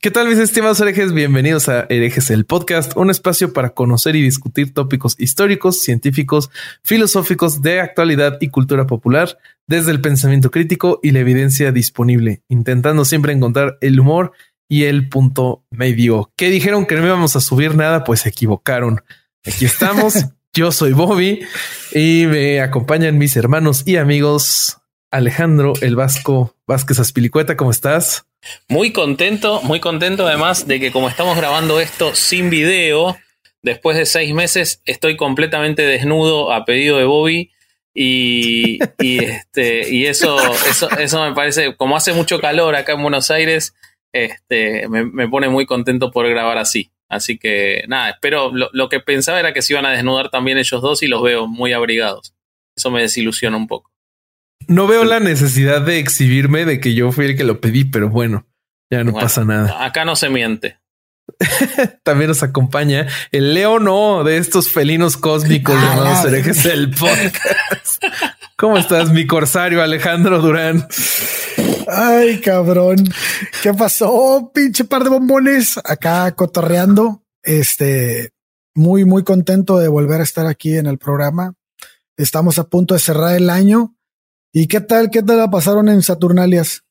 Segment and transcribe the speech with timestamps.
[0.00, 1.12] ¿Qué tal mis estimados herejes?
[1.12, 6.50] Bienvenidos a Herejes el Podcast, un espacio para conocer y discutir tópicos históricos, científicos,
[6.84, 13.04] filosóficos de actualidad y cultura popular desde el pensamiento crítico y la evidencia disponible, intentando
[13.04, 14.30] siempre encontrar el humor
[14.68, 16.30] y el punto medio.
[16.36, 18.04] ¿Qué dijeron que no íbamos a subir nada?
[18.04, 19.02] Pues se equivocaron.
[19.44, 20.14] Aquí estamos.
[20.54, 21.40] Yo soy Bobby
[21.92, 24.78] y me acompañan mis hermanos y amigos
[25.10, 27.56] Alejandro el Vasco Vázquez Aspilicueta.
[27.56, 28.26] ¿Cómo estás?
[28.68, 33.16] Muy contento, muy contento además de que como estamos grabando esto sin video,
[33.62, 37.50] después de seis meses estoy completamente desnudo a pedido de Bobby
[37.94, 43.30] y, este, y eso, eso, eso me parece, como hace mucho calor acá en Buenos
[43.30, 43.74] Aires,
[44.12, 46.90] este, me, pone muy contento por grabar así.
[47.08, 50.58] Así que nada, espero, lo, lo que pensaba era que se iban a desnudar también
[50.58, 52.34] ellos dos y los veo muy abrigados.
[52.76, 53.90] Eso me desilusiona un poco.
[54.68, 58.10] No veo la necesidad de exhibirme de que yo fui el que lo pedí, pero
[58.10, 58.46] bueno,
[58.90, 59.84] ya no pasa nada.
[59.86, 60.78] Acá no se miente.
[62.02, 68.04] También nos acompaña el león no de estos felinos cósmicos ah, llamados herejes del podcast.
[68.56, 70.86] ¿Cómo estás, mi corsario Alejandro Durán?
[71.86, 72.96] Ay, cabrón.
[73.62, 74.50] ¿Qué pasó?
[74.54, 77.22] Pinche par de bombones acá cotorreando.
[77.42, 78.32] Este,
[78.74, 81.54] muy, muy contento de volver a estar aquí en el programa.
[82.18, 83.97] Estamos a punto de cerrar el año
[84.52, 85.10] ¿Y qué tal?
[85.10, 86.84] ¿Qué tal la pasaron en Saturnalias?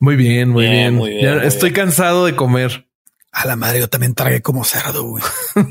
[0.00, 1.00] Muy bien, muy bien.
[1.42, 2.86] estoy cansado de comer.
[3.30, 5.22] A la madre, yo también tragué como cerdo, güey.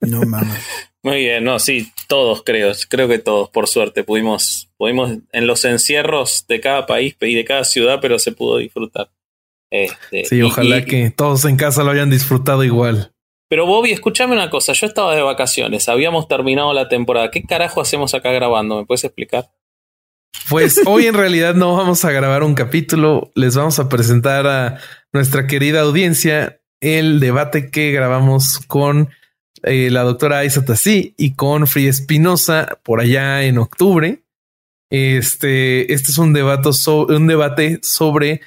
[0.00, 0.64] no mames.
[1.02, 5.64] Muy bien, no, sí, todos creo, creo que todos, por suerte, pudimos, pudimos en los
[5.64, 9.10] encierros de cada país y de cada ciudad, pero se pudo disfrutar.
[9.70, 13.13] Este, sí, ojalá que todos en casa lo hayan disfrutado igual.
[13.48, 17.80] Pero Bobby, escúchame una cosa, yo estaba de vacaciones, habíamos terminado la temporada, ¿qué carajo
[17.80, 18.78] hacemos acá grabando?
[18.78, 19.50] ¿Me puedes explicar?
[20.48, 24.78] Pues hoy en realidad no vamos a grabar un capítulo, les vamos a presentar a
[25.12, 29.10] nuestra querida audiencia el debate que grabamos con
[29.62, 34.22] eh, la doctora Isa Tassi y con Free Espinosa por allá en octubre.
[34.90, 38.42] Este, este es un debate, un debate sobre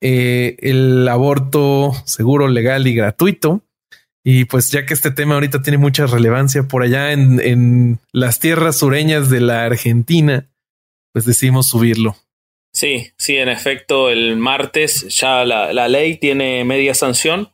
[0.00, 3.62] eh, el aborto seguro, legal y gratuito.
[4.24, 8.78] Y pues ya que este tema ahorita tiene mucha relevancia por allá en, las tierras
[8.78, 10.48] sureñas de la Argentina,
[11.12, 12.16] pues decidimos subirlo.
[12.72, 17.50] Sí, sí, en efecto, el martes ya la, ley tiene media sanción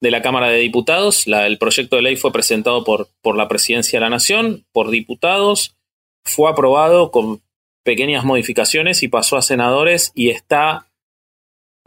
[0.00, 1.26] de la Cámara de Diputados.
[1.26, 5.76] el proyecto de ley fue presentado por, por la Presidencia de la Nación, por diputados,
[6.24, 7.42] fue aprobado con
[7.82, 10.86] pequeñas modificaciones y pasó a senadores y está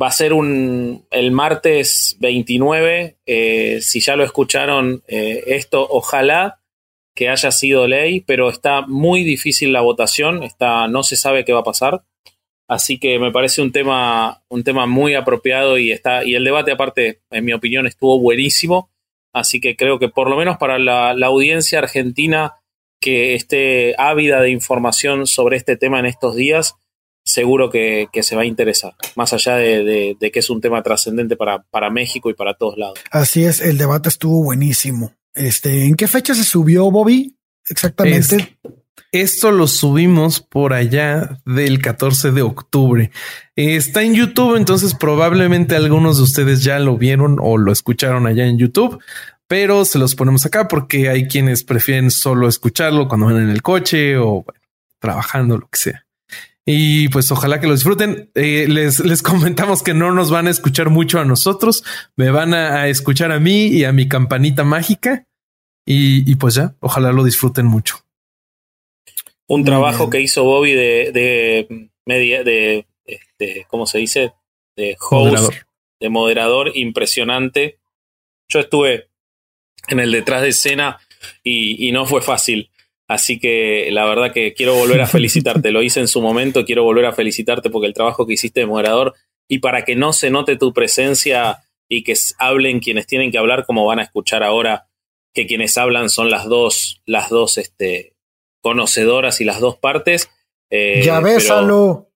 [0.02, 3.18] Va a ser un, el martes 29.
[3.26, 6.62] Eh, si ya lo escucharon eh, esto, ojalá
[7.16, 10.44] que haya sido ley, pero está muy difícil la votación.
[10.44, 12.04] Está, no se sabe qué va a pasar.
[12.70, 16.72] Así que me parece un tema, un tema muy apropiado y está, y el debate,
[16.72, 18.92] aparte, en mi opinión, estuvo buenísimo.
[19.34, 22.58] Así que creo que por lo menos para la, la audiencia argentina
[23.00, 26.76] que esté ávida de información sobre este tema en estos días,
[27.28, 31.64] seguro que, se va a interesar, más allá de, que es un tema trascendente para,
[31.64, 33.00] para, México y para todos lados.
[33.12, 35.14] Así es, el debate estuvo buenísimo.
[35.36, 37.36] Este, ¿En qué fecha se subió, Bobby?
[37.70, 38.58] Exactamente.
[39.12, 43.12] esto lo subimos por allá del 14 de octubre.
[43.56, 48.46] Está en YouTube, entonces probablemente algunos de ustedes ya lo vieron o lo escucharon allá
[48.46, 49.00] en YouTube,
[49.48, 53.62] pero se los ponemos acá porque hay quienes prefieren solo escucharlo cuando van en el
[53.62, 54.46] coche o
[55.00, 56.07] trabajando, lo que sea.
[56.70, 58.30] Y pues ojalá que lo disfruten.
[58.36, 61.84] Eh, les, les comentamos que no nos van a escuchar mucho a nosotros,
[62.18, 65.26] me van a, escuchar a mí y a mi campanita mágica.
[65.90, 67.96] Y, pues ya, ojalá lo disfruten mucho.
[69.48, 74.34] Un trabajo que hizo Bobby de, de media, de, este, ¿cómo se dice?
[74.76, 75.54] De host,
[76.02, 77.80] de moderador impresionante.
[78.50, 79.08] Yo estuve
[79.88, 81.00] en el detrás de escena
[81.42, 82.70] y, y no fue fácil.
[83.08, 85.72] Así que la verdad que quiero volver a felicitarte.
[85.72, 88.66] Lo hice en su momento, quiero volver a felicitarte porque el trabajo que hiciste de
[88.66, 89.16] moderador
[89.48, 93.66] y para que no se note tu presencia y que hablen quienes tienen que hablar,
[93.66, 94.88] como van a escuchar ahora,
[95.34, 98.14] que quienes hablan son las dos, las dos este,
[98.62, 100.30] conocedoras y las dos partes.
[100.70, 102.08] Eh, ya bésalo.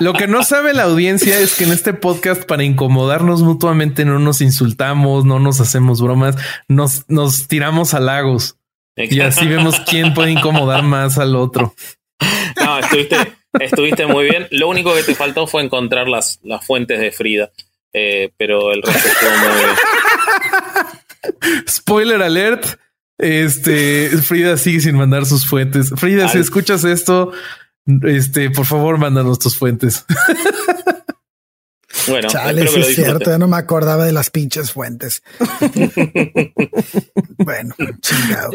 [0.00, 4.18] Lo que no sabe la audiencia es que en este podcast, para incomodarnos mutuamente, no
[4.18, 6.36] nos insultamos, no nos hacemos bromas,
[6.68, 8.56] nos, nos tiramos halagos.
[8.96, 11.74] Y así vemos quién puede incomodar más al otro.
[12.62, 13.16] No, estuviste,
[13.58, 14.46] estuviste muy bien.
[14.50, 17.50] Lo único que te faltó fue encontrar las, las fuentes de Frida.
[17.92, 19.70] Eh, pero el resto estuvo muy bien.
[21.68, 22.66] Spoiler alert.
[23.18, 25.90] Este Frida sigue sin mandar sus fuentes.
[25.96, 27.32] Frida, si escuchas esto,
[28.02, 30.04] este, por favor, mándanos tus fuentes.
[32.08, 35.22] Bueno, Chale, es cierto, ya no me acordaba de las pinches fuentes.
[37.38, 38.50] bueno, chingado.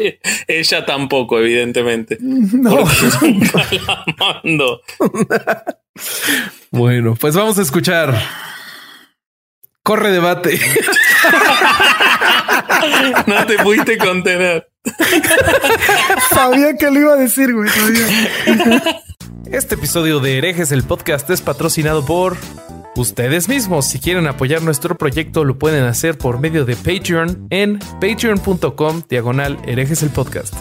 [0.46, 2.18] Ella tampoco, evidentemente.
[2.20, 2.84] No,
[3.22, 4.80] nunca la mando.
[6.70, 8.20] bueno, pues vamos a escuchar.
[9.82, 10.58] Corre debate.
[13.26, 14.68] no te pudiste contener.
[16.30, 17.70] Sabía que lo iba a decir, güey.
[19.50, 22.36] Este episodio de Herejes, el podcast, es patrocinado por
[22.98, 23.86] ustedes mismos.
[23.86, 29.58] Si quieren apoyar nuestro proyecto, lo pueden hacer por medio de Patreon en patreon.com diagonal
[29.66, 30.54] herejes el podcast.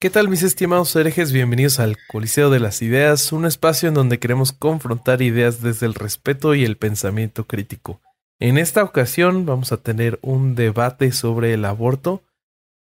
[0.00, 1.32] ¿Qué tal mis estimados herejes?
[1.32, 5.94] Bienvenidos al Coliseo de las Ideas, un espacio en donde queremos confrontar ideas desde el
[5.94, 8.02] respeto y el pensamiento crítico.
[8.38, 12.22] En esta ocasión vamos a tener un debate sobre el aborto.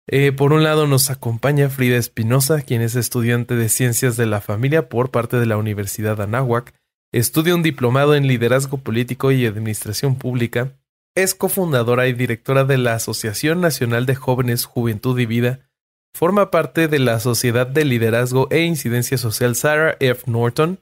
[0.08, 4.41] Eh, por un lado nos acompaña Frida Espinosa, quien es estudiante de Ciencias de la
[4.41, 6.75] Familia por parte de la Universidad Anáhuac,
[7.12, 10.73] estudia un diplomado en Liderazgo Político y Administración Pública,
[11.14, 15.69] es cofundadora y directora de la Asociación Nacional de Jóvenes Juventud y Vida,
[16.14, 20.31] forma parte de la Sociedad de Liderazgo e Incidencia Social Sarah F.
[20.31, 20.79] Norton,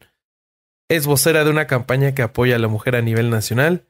[0.88, 3.86] es vocera de una campaña que apoya a la mujer a nivel nacional,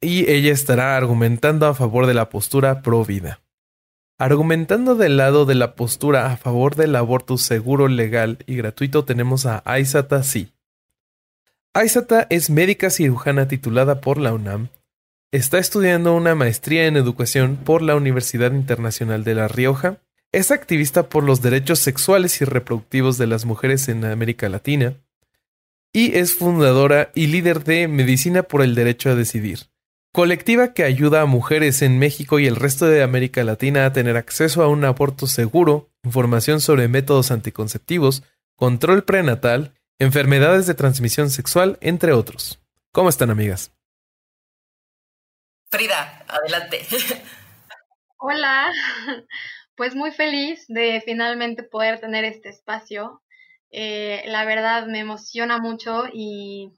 [0.00, 3.40] y ella estará argumentando a favor de la postura pro vida.
[4.18, 9.46] Argumentando del lado de la postura a favor del aborto seguro, legal y gratuito tenemos
[9.46, 10.52] a Aizata Si.
[11.74, 14.68] Aizata es médica cirujana titulada por la UNAM,
[15.30, 19.98] está estudiando una maestría en educación por la Universidad Internacional de La Rioja,
[20.32, 24.94] es activista por los derechos sexuales y reproductivos de las mujeres en América Latina,
[25.92, 29.68] y es fundadora y líder de Medicina por el Derecho a Decidir,
[30.12, 34.16] colectiva que ayuda a mujeres en México y el resto de América Latina a tener
[34.16, 38.22] acceso a un aborto seguro, información sobre métodos anticonceptivos,
[38.56, 42.60] control prenatal, enfermedades de transmisión sexual, entre otros.
[42.92, 43.72] ¿Cómo están, amigas?
[45.70, 46.86] Frida, adelante.
[48.18, 48.70] Hola,
[49.76, 53.22] pues muy feliz de finalmente poder tener este espacio.
[53.70, 56.72] Eh, la verdad me emociona mucho y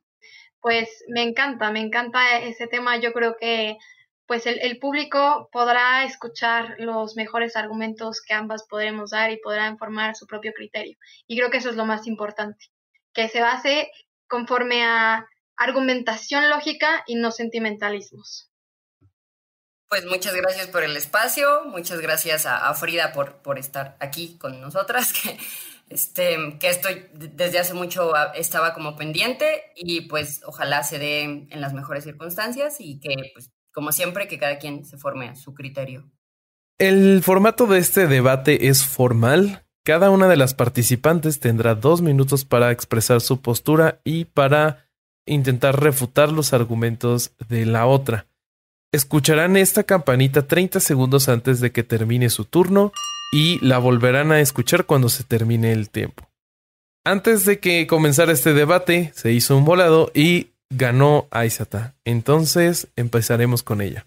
[0.61, 2.99] pues me encanta, me encanta ese tema.
[2.99, 3.79] Yo creo que
[4.27, 10.15] pues el, público podrá escuchar los mejores argumentos que ambas podremos dar y podrá informar
[10.15, 10.97] su propio criterio.
[11.27, 12.67] Y creo que eso es lo más importante,
[13.13, 13.91] que se base
[14.29, 15.27] conforme a
[15.57, 18.51] argumentación lógica y no sentimentalismos.
[19.89, 24.61] Pues muchas gracias por el espacio, muchas gracias a, Frida por, por estar aquí con
[24.61, 25.37] nosotras, que
[25.91, 31.61] este, que esto desde hace mucho estaba como pendiente y pues ojalá se dé en
[31.61, 35.53] las mejores circunstancias y que pues como siempre que cada quien se forme a su
[35.53, 36.09] criterio.
[36.79, 39.67] El formato de este debate es formal.
[39.85, 44.91] Cada una de las participantes tendrá dos minutos para expresar su postura y para
[45.27, 48.27] intentar refutar los argumentos de la otra.
[48.93, 52.93] Escucharán esta campanita 30 segundos antes de que termine su turno
[53.33, 56.29] y la volverán a escuchar cuando se termine el tiempo.
[57.05, 61.95] Antes de que comenzara este debate, se hizo un volado y ganó Aizata.
[62.05, 64.07] Entonces empezaremos con ella.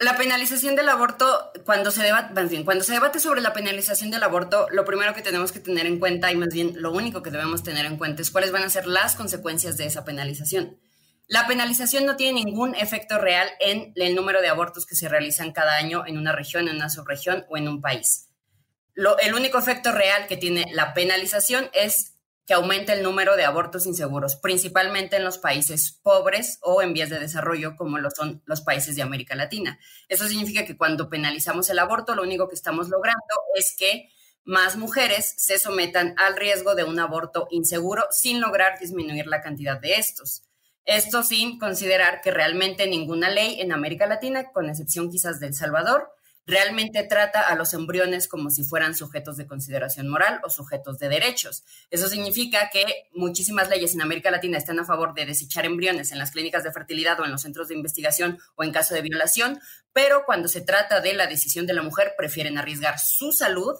[0.00, 2.32] La penalización del aborto, cuando se, debate,
[2.64, 5.98] cuando se debate sobre la penalización del aborto, lo primero que tenemos que tener en
[5.98, 8.70] cuenta, y más bien lo único que debemos tener en cuenta, es cuáles van a
[8.70, 10.80] ser las consecuencias de esa penalización.
[11.26, 15.52] La penalización no tiene ningún efecto real en el número de abortos que se realizan
[15.52, 18.30] cada año en una región, en una subregión o en un país.
[18.94, 22.14] el único efecto real que tiene la penalización es
[22.46, 27.10] que aumenta el número de abortos inseguros, principalmente en los países pobres o en vías
[27.10, 29.78] de desarrollo, como lo son los países de América Latina.
[30.08, 33.20] Eso significa que cuando penalizamos el aborto, lo único que estamos logrando
[33.54, 34.10] es que
[34.44, 39.78] más mujeres se sometan al riesgo de un aborto inseguro sin lograr disminuir la cantidad
[39.78, 40.42] de estos.
[40.84, 45.54] Esto sin considerar que realmente ninguna ley en América Latina, con excepción quizás de El
[45.54, 46.10] Salvador,
[46.46, 51.08] realmente trata a los embriones como si fueran sujetos de consideración moral o sujetos de
[51.08, 51.64] derechos.
[51.90, 56.18] Eso significa que muchísimas leyes en América Latina están a favor de desechar embriones en
[56.18, 59.60] las clínicas de fertilidad o en los centros de investigación o en caso de violación,
[59.92, 63.76] pero cuando se trata de la decisión de la mujer prefieren arriesgar su salud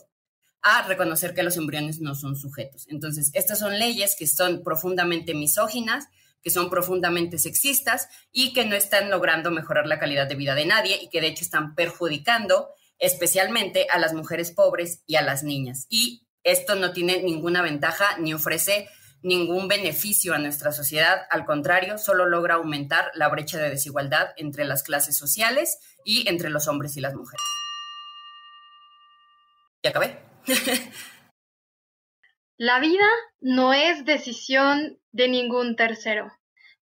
[0.62, 2.86] a reconocer que los embriones no son sujetos.
[2.88, 6.06] Entonces, estas son leyes que son profundamente misóginas,
[6.42, 10.66] que son profundamente sexistas y que no están logrando mejorar la calidad de vida de
[10.66, 12.68] nadie y que de hecho están perjudicando
[12.98, 15.86] especialmente a las mujeres pobres y a las niñas.
[15.88, 18.88] Y esto no tiene ninguna ventaja ni ofrece
[19.22, 24.64] ningún beneficio a nuestra sociedad, al contrario, solo logra aumentar la brecha de desigualdad entre
[24.64, 27.44] las clases sociales y entre los hombres y las mujeres.
[29.82, 30.22] Ya acabé.
[32.56, 33.06] la vida
[33.40, 36.32] no es decisión de ningún tercero.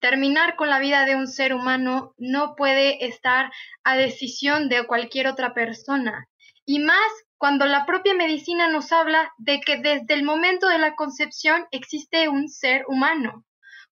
[0.00, 3.50] Terminar con la vida de un ser humano no puede estar
[3.84, 6.28] a decisión de cualquier otra persona.
[6.66, 10.94] Y más cuando la propia medicina nos habla de que desde el momento de la
[10.94, 13.44] concepción existe un ser humano.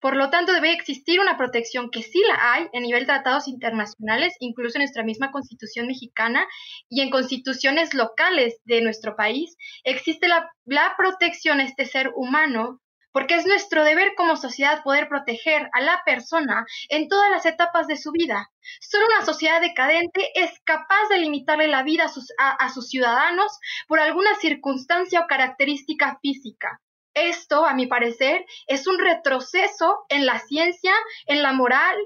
[0.02, 3.46] Por lo tanto, debe existir una protección que sí la hay a nivel de tratados
[3.46, 6.44] internacionales, incluso en nuestra misma constitución mexicana
[6.88, 9.56] y en constituciones locales de nuestro país.
[9.84, 10.50] Existe la,
[10.98, 12.80] protección a este ser humano
[13.12, 17.86] porque es nuestro deber como sociedad poder proteger a la persona en todas las etapas
[17.86, 18.50] de su vida.
[18.80, 23.58] Solo una sociedad decadente es capaz de limitarle la vida a sus, a, sus ciudadanos
[23.86, 26.80] por alguna circunstancia o característica física.
[27.14, 30.92] Esto, a mi parecer, es un retroceso en la ciencia,
[31.26, 31.96] en la moral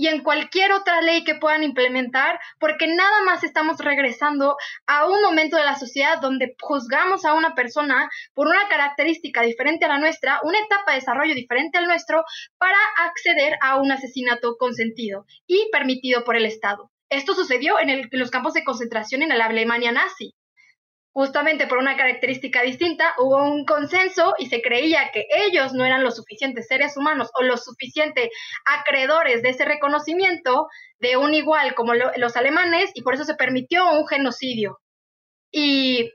[0.00, 5.20] y en cualquier otra ley que puedan implementar, porque nada más estamos regresando a un
[5.20, 9.98] momento de la sociedad donde juzgamos a una persona por una característica diferente a la
[9.98, 12.24] nuestra, una etapa de desarrollo diferente al nuestro,
[12.56, 16.90] para acceder a un asesinato consentido y permitido por el Estado.
[17.10, 20.32] Esto sucedió en, en los campos de concentración en la Alemania nazi
[21.12, 26.04] justamente por una característica distinta, hubo un consenso y se creía que ellos no eran
[26.04, 28.30] los suficientes seres humanos o los suficientes
[28.64, 33.90] acreedores de ese reconocimiento de un igual como los alemanes y por eso se permitió
[33.92, 34.78] un genocidio.
[35.50, 36.12] Y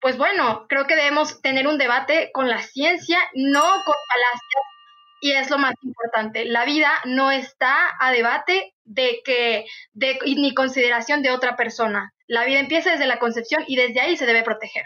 [0.00, 4.77] pues bueno, creo que debemos tener un debate con la ciencia, no con falacias
[5.20, 6.44] y es lo más importante.
[6.44, 12.12] La vida no está a debate de que de ni consideración de otra persona.
[12.26, 14.84] La vida empieza desde la concepción y desde ahí se debe proteger.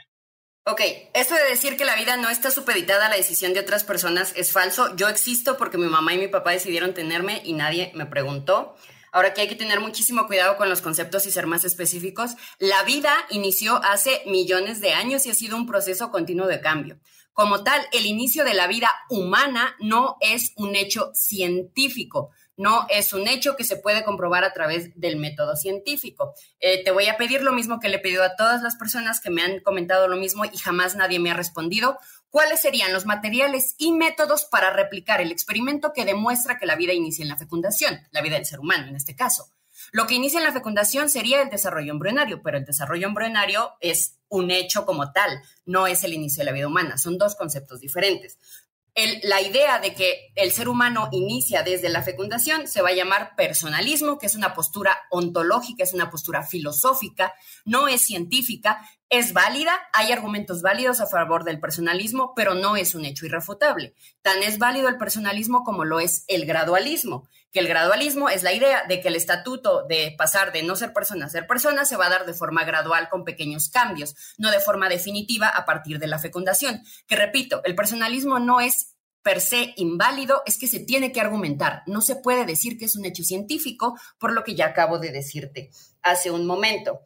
[0.64, 0.80] Ok,
[1.14, 4.32] eso de decir que la vida no está supeditada a la decisión de otras personas
[4.36, 4.94] es falso.
[4.94, 8.76] Yo existo porque mi mamá y mi papá decidieron tenerme y nadie me preguntó.
[9.10, 12.82] Ahora que hay que tener muchísimo cuidado con los conceptos y ser más específicos, la
[12.84, 16.98] vida inició hace millones de años y ha sido un proceso continuo de cambio.
[17.32, 23.12] Como tal, el inicio de la vida humana no es un hecho científico no es
[23.12, 26.34] un hecho que se puede comprobar a través del método científico.
[26.60, 29.20] Eh, te voy a pedir lo mismo que le he pedido a todas las personas
[29.20, 31.98] que me han comentado lo mismo y jamás nadie me ha respondido.
[32.30, 36.92] ¿Cuáles serían los materiales y métodos para replicar el experimento que demuestra que la vida
[36.92, 39.50] inicia en la fecundación, la vida del ser humano en este caso?
[39.92, 44.18] Lo que inicia en la fecundación sería el desarrollo embrionario, pero el desarrollo embrionario es
[44.28, 47.80] un hecho como tal, no es el inicio de la vida humana, son dos conceptos
[47.80, 48.38] diferentes
[49.22, 53.34] la idea de que el ser humano inicia desde la fecundación se va a llamar
[53.36, 57.32] personalismo, que es una postura ontológica, es una postura filosófica,
[57.64, 62.94] no es científica, es válida, hay argumentos válidos a favor del personalismo, pero no es
[62.94, 63.94] un hecho irrefutable.
[64.20, 68.52] Tan es válido el personalismo como lo es el gradualismo, que el gradualismo es la
[68.52, 71.96] idea de que el estatuto de pasar de no ser persona a ser persona se
[71.96, 75.98] va a dar de forma gradual con pequeños cambios, no de forma definitiva a partir
[75.98, 76.82] de la fecundación.
[77.06, 81.82] Que repito, el personalismo no es per se inválido, es que se tiene que argumentar.
[81.86, 85.12] No se puede decir que es un hecho científico, por lo que ya acabo de
[85.12, 85.70] decirte
[86.02, 87.00] hace un momento.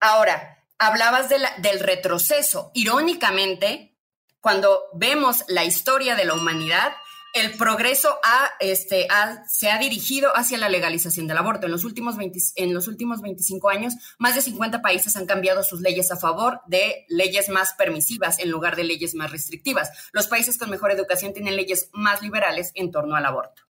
[0.00, 2.70] Ahora, hablabas del retroceso.
[2.72, 3.96] Irónicamente,
[4.40, 6.92] cuando vemos la historia de la humanidad,
[7.40, 8.18] el progreso
[8.60, 9.06] este,
[9.48, 11.66] se ha dirigido hacia la legalización del aborto.
[11.66, 12.16] En los, últimos
[12.56, 16.60] en los últimos 25 años, más de 50 países han cambiado sus leyes a favor
[16.66, 19.90] de leyes más permisivas en lugar de leyes más restrictivas.
[20.12, 23.67] Los países con mejor educación tienen leyes más liberales en torno al aborto.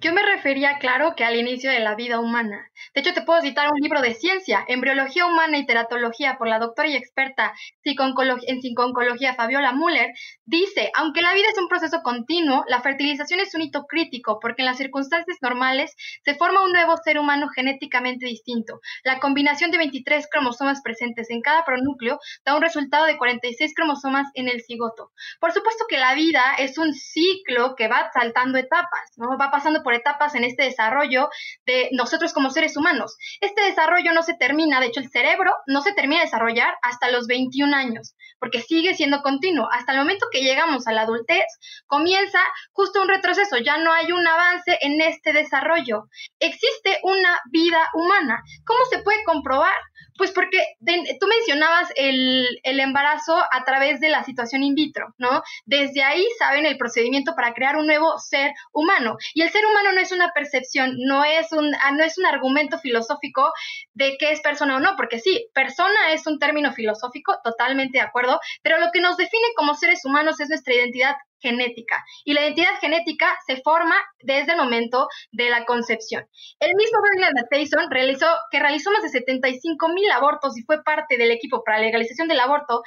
[0.00, 2.70] Yo me refería, claro, que al inicio de la vida humana.
[2.94, 6.58] De hecho, te puedo citar un libro de ciencia, Embriología Humana y Teratología, por la
[6.58, 10.12] doctora y experta en psiconcología Fabiola Müller,
[10.44, 14.62] dice, aunque la vida es un proceso continuo, la fertilización es un hito crítico, porque
[14.62, 18.80] en las circunstancias normales se forma un nuevo ser humano genéticamente distinto.
[19.04, 24.26] La combinación de 23 cromosomas presentes en cada pronúcleo da un resultado de 46 cromosomas
[24.34, 25.12] en el cigoto.
[25.38, 29.38] Por supuesto que la vida es un ciclo que va saltando etapas, ¿no?
[29.38, 31.28] Va pasando por etapas en este desarrollo
[31.64, 33.16] de nosotros como seres humanos.
[33.40, 37.10] Este desarrollo no se termina, de hecho el cerebro no se termina de desarrollar hasta
[37.10, 39.68] los 21 años, porque sigue siendo continuo.
[39.70, 41.44] Hasta el momento que llegamos a la adultez,
[41.86, 42.40] comienza
[42.72, 46.04] justo un retroceso, ya no hay un avance en este desarrollo.
[46.38, 48.42] Existe una vida humana.
[48.64, 49.76] ¿Cómo se puede comprobar?
[50.16, 50.62] Pues porque
[51.20, 55.42] tú mencionabas el, el, embarazo a través de la situación in vitro, ¿no?
[55.64, 59.16] Desde ahí saben el procedimiento para crear un nuevo ser humano.
[59.34, 62.26] Y el ser humano no es una percepción, no es un, ah, no es un
[62.26, 63.52] argumento filosófico
[63.94, 68.04] de qué es persona o no, porque sí, persona es un término filosófico, totalmente de
[68.04, 71.16] acuerdo, pero lo que nos define como seres humanos es nuestra identidad
[71.46, 72.04] genética.
[72.24, 76.26] Y la identidad genética se forma desde el momento de la concepción.
[76.58, 81.16] El mismo Bernard Matheson realizó, que realizó más de 75 mil abortos y fue parte
[81.16, 82.82] del equipo para la legalización del aborto,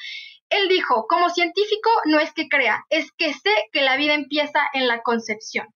[0.50, 4.60] él dijo, como científico no es que crea, es que sé que la vida empieza
[4.74, 5.68] en la concepción.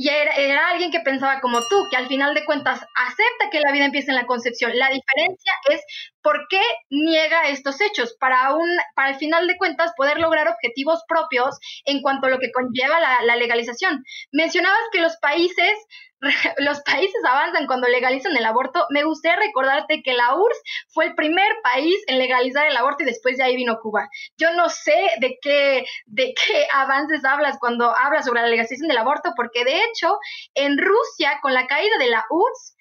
[0.00, 3.72] Y era, alguien que pensaba como tú, que al final de cuentas acepta que la
[3.72, 4.70] vida empieza en la concepción.
[4.78, 5.80] La diferencia es
[6.28, 8.68] por qué niega estos hechos, para, un,
[9.06, 13.36] el final de cuentas poder lograr objetivos propios en cuanto a lo que conlleva la
[13.36, 14.04] legalización.
[14.30, 15.72] Mencionabas que los países
[16.58, 18.86] los países avanzan cuando legalizan el aborto.
[18.90, 23.06] Me gustaría recordarte que la URSS fue el primer país en legalizar el aborto y
[23.06, 24.08] después de ahí vino Cuba.
[24.36, 28.98] Yo no sé de qué, de qué avances hablas cuando hablas sobre la legalización del
[28.98, 30.18] aborto, porque de hecho
[30.54, 32.76] en Rusia, con la caída de la URSS,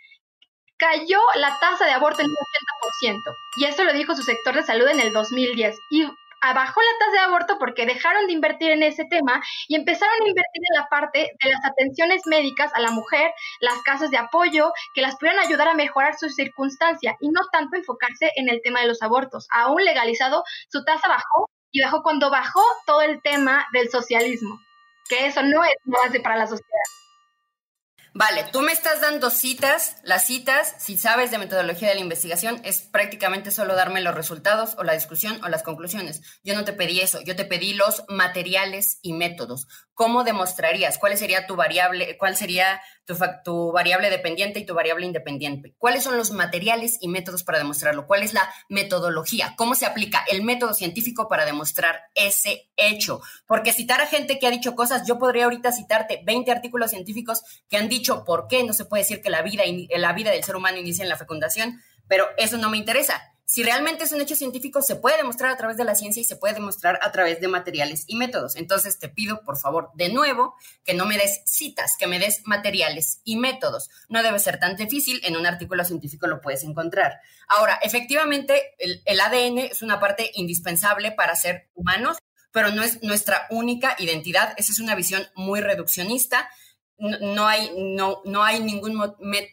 [0.77, 2.35] cayó la tasa de aborto en un
[3.01, 3.35] 80%.
[3.57, 5.79] Y esto lo dijo su sector de salud en el 2010.
[5.89, 6.05] Y
[6.53, 10.27] bajó la tasa de aborto porque dejaron de invertir en ese tema y empezaron a
[10.27, 14.71] invertir en la parte de las atenciones médicas a la mujer, las casas de apoyo,
[14.93, 18.81] que las pudieran ayudar a mejorar su circunstancia y no tanto enfocarse en el tema
[18.81, 19.47] de los abortos.
[19.51, 24.59] Aún legalizado, su tasa bajó y bajó cuando bajó todo el tema del socialismo,
[25.09, 27.06] que eso no es base para la sociedad.
[28.13, 32.59] Vale, tú me estás dando citas, las citas, si sabes de metodología de la investigación,
[32.63, 36.21] es prácticamente solo darme los resultados o la discusión o las conclusiones.
[36.43, 39.67] Yo no te pedí eso, yo te pedí los materiales y métodos.
[39.97, 40.99] ¿Cómo demostrarías?
[40.99, 42.19] ¿Cuál sería tu variable?
[42.19, 42.79] ¿Cuál sería
[43.43, 45.73] tu, variable dependiente y tu variable independiente?
[45.79, 48.05] ¿Cuáles son los materiales y métodos para demostrarlo?
[48.05, 49.55] ¿Cuál es la metodología?
[49.57, 53.21] ¿Cómo se aplica el método científico para demostrar ese hecho?
[53.47, 57.41] Porque citar a gente que ha dicho cosas, yo podría ahorita citarte 20 artículos científicos
[57.67, 59.63] que han dicho por qué no se puede decir que la vida,
[59.95, 63.63] la vida del ser humano inicia en la fecundación, pero eso no me interesa si
[63.63, 66.35] realmente es un hecho científico, se puede demostrar a través de la ciencia y se
[66.35, 68.57] puede demostrar a través de materiales y métodos.
[68.57, 72.41] Entonces te pido, por favor, de nuevo, que no me des citas, que me des
[72.43, 73.89] materiales y métodos.
[74.09, 77.21] No debe ser tan difícil, en un artículo científico lo puedes encontrar.
[77.47, 82.17] Ahora, efectivamente, el, ADN es una parte indispensable para ser humanos,
[82.51, 84.55] pero no es nuestra única identidad.
[84.57, 86.49] Esa es una visión muy reduccionista
[86.99, 88.95] no, hay, no, no hay ningún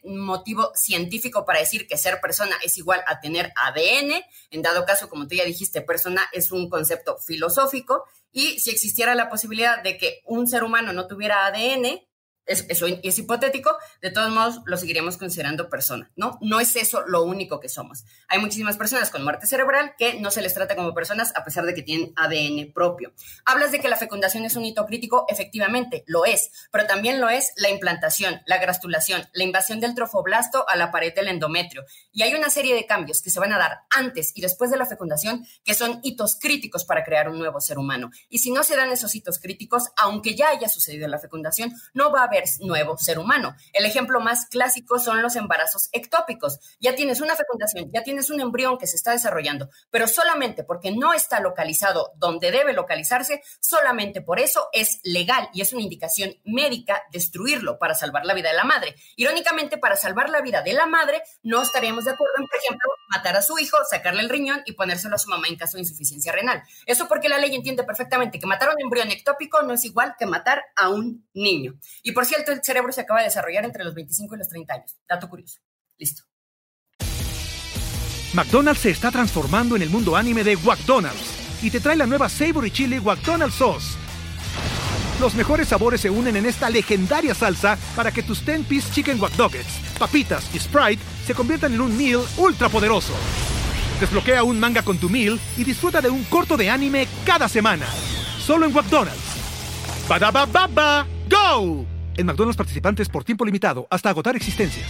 [0.04, 4.22] motivo científico para decir que ser persona es igual a tener ADN.
[4.50, 8.04] En dado caso, como tú ya dijiste, persona es un concepto filosófico.
[8.32, 12.00] Y si existiera la posibilidad de que un ser humano no tuviera ADN,
[12.46, 16.38] es, eso es hipotético, de todos modos lo seguiríamos considerando persona, ¿no?
[16.40, 18.04] No es eso lo único que somos.
[18.28, 21.64] Hay muchísimas personas con muerte cerebral que no se les trata como personas a pesar
[21.64, 23.12] de que tienen ADN propio.
[23.44, 27.28] Hablas de que la fecundación es un hito crítico, efectivamente, lo es, pero también lo
[27.28, 31.84] es la implantación, la grastulación, la invasión del trofoblasto a la pared del endometrio.
[32.12, 34.76] Y hay una serie de cambios que se van a dar antes y después de
[34.76, 38.10] la fecundación que son hitos críticos para crear un nuevo ser humano.
[38.28, 42.12] Y si no se dan esos hitos críticos, aunque ya haya sucedido la fecundación, no
[42.12, 43.54] va a haber nuevo ser humano.
[43.72, 46.58] El ejemplo más clásico son los embarazos ectópicos.
[46.80, 50.90] Ya tienes una fecundación, ya tienes un embrión que se está desarrollando, pero solamente porque
[50.90, 56.34] no está localizado donde debe localizarse, solamente por eso es legal y es una indicación
[56.44, 58.94] médica destruirlo para salvar la vida de la madre.
[59.16, 62.90] Irónicamente, para salvar la vida de la madre, no estaríamos de acuerdo en, por ejemplo,
[63.16, 65.82] matar a su hijo, sacarle el riñón y ponérselo a su mamá en caso de
[65.82, 66.62] insuficiencia renal.
[66.86, 70.14] Eso porque la ley entiende perfectamente que matar a un embrión ectópico no es igual
[70.18, 71.78] que matar a un niño.
[72.02, 74.74] Y por cierto, el cerebro se acaba de desarrollar entre los 25 y los 30
[74.74, 74.96] años.
[75.08, 75.60] Dato curioso.
[75.96, 76.24] Listo.
[78.34, 82.28] McDonald's se está transformando en el mundo anime de McDonald's y te trae la nueva
[82.28, 84.03] Savory Chili McDonald's Sauce.
[85.20, 89.32] Los mejores sabores se unen en esta legendaria salsa para que tus 10-piece chicken wack
[89.98, 93.12] papitas y Sprite se conviertan en un meal ultra poderoso.
[94.00, 97.86] Desbloquea un manga con tu meal y disfruta de un corto de anime cada semana.
[98.38, 100.08] Solo en McDonald's.
[100.08, 101.86] baba ¡Go!
[102.16, 104.86] En McDonald's participantes por tiempo limitado hasta agotar existencias.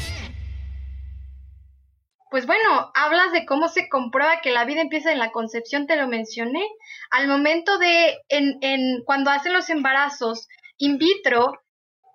[2.31, 5.95] Pues bueno, hablas de cómo se comprueba que la vida empieza en la concepción, te
[5.95, 6.67] lo mencioné.
[7.15, 10.49] Al momento de, en, en, cuando hacen los embarazos
[10.79, 11.53] in vitro,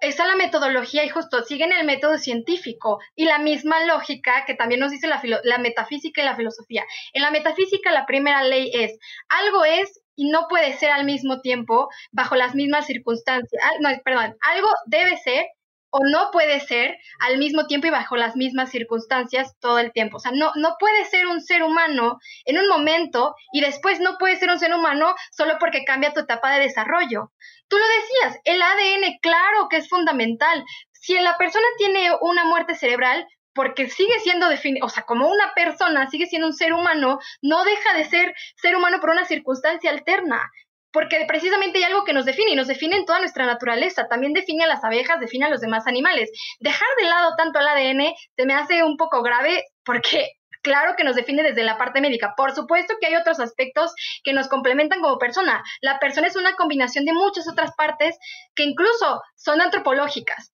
[0.02, 4.82] está la metodología y justo siguen el método científico y la misma lógica que también
[4.82, 6.84] nos dice la, la metafísica y la filosofía.
[7.14, 11.40] En la metafísica la primera ley es, algo es y no puede ser al mismo
[11.40, 13.64] tiempo bajo las mismas circunstancias.
[13.80, 15.46] No, perdón, algo debe ser
[15.92, 20.18] o no puede ser al mismo tiempo y bajo las mismas circunstancias todo el tiempo.
[20.18, 24.18] O sea, no, no puede ser un ser humano en un momento y después no
[24.18, 27.32] puede ser un ser humano solo porque cambia tu etapa de desarrollo.
[27.68, 30.64] Tú lo decías, el ADN, claro que es fundamental.
[30.92, 35.54] Si la persona tiene una muerte cerebral, porque sigue siendo definido, o sea, como una
[35.54, 39.90] persona sigue siendo un ser humano, no deja de ser ser humano por una circunstancia
[39.90, 40.50] alterna
[40.92, 44.34] porque precisamente hay algo que nos define y nos define en toda nuestra naturaleza, también
[44.34, 46.32] define a las abejas, define a los demás animales.
[46.60, 51.04] Dejar de lado tanto el ADN se me hace un poco grave porque claro que
[51.04, 52.34] nos define desde la parte médica.
[52.36, 55.64] Por supuesto que hay otros aspectos que nos complementan como persona.
[55.82, 58.18] La persona es una combinación de muchas otras partes
[58.56, 60.52] que incluso son antropológicas.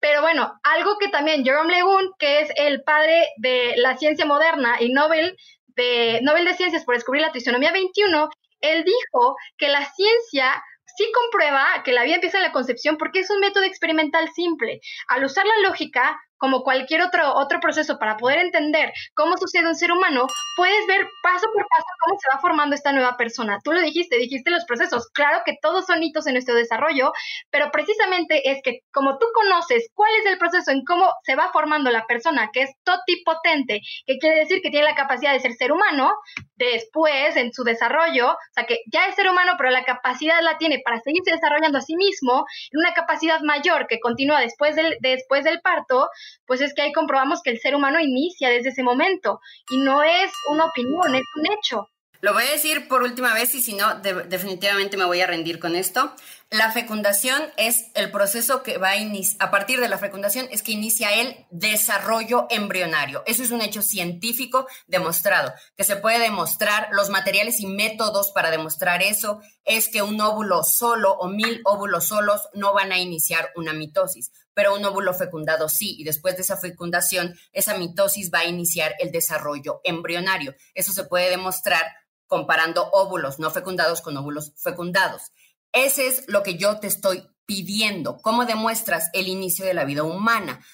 [0.00, 4.76] Pero bueno, algo que también Jerome Legun, que es el padre de la ciencia moderna
[4.78, 5.34] y Nobel
[5.68, 8.28] de, Nobel de Ciencias por descubrir la trisonomía 21,
[8.72, 10.62] él dijo que la ciencia
[10.96, 14.80] sí comprueba que la vida empieza en la concepción porque es un método experimental simple.
[15.08, 19.74] Al usar la lógica, como cualquier otro, otro proceso para poder entender cómo sucede un
[19.74, 23.58] ser humano, puedes ver paso por paso cómo se va formando esta nueva persona.
[23.64, 25.08] Tú lo dijiste, dijiste los procesos.
[25.14, 27.12] Claro que todos son hitos en nuestro desarrollo,
[27.50, 31.50] pero precisamente es que como tú conoces cuál es el proceso en cómo se va
[31.52, 35.54] formando la persona, que es totipotente, que quiere decir que tiene la capacidad de ser
[35.54, 36.12] ser humano,
[36.56, 40.58] después en su desarrollo, o sea que ya es ser humano, pero la capacidad la
[40.58, 44.96] tiene para seguirse desarrollando a sí mismo, en una capacidad mayor que continúa después del,
[45.00, 46.08] después del parto,
[46.46, 49.40] pues es que ahí comprobamos que el ser humano inicia desde ese momento
[49.70, 51.88] y no es una opinión, es un hecho.
[52.24, 55.58] Lo voy a decir por última vez y si no, definitivamente me voy a rendir
[55.58, 56.14] con esto.
[56.54, 60.62] La fecundación es el proceso que va a iniciar, a partir de la fecundación es
[60.62, 63.24] que inicia el desarrollo embrionario.
[63.26, 68.52] Eso es un hecho científico demostrado, que se puede demostrar, los materiales y métodos para
[68.52, 73.50] demostrar eso es que un óvulo solo o mil óvulos solos no van a iniciar
[73.56, 78.38] una mitosis pero un óvulo fecundado sí, y después de esa fecundación, esa mitosis va
[78.38, 80.54] a iniciar el desarrollo embrionario.
[80.74, 81.82] Eso se puede demostrar
[82.26, 85.32] comparando óvulos no fecundados con óvulos fecundados.
[85.74, 88.16] Ese es lo que yo te estoy pidiendo.
[88.18, 90.64] ¿Cómo demuestras el inicio de la vida humana?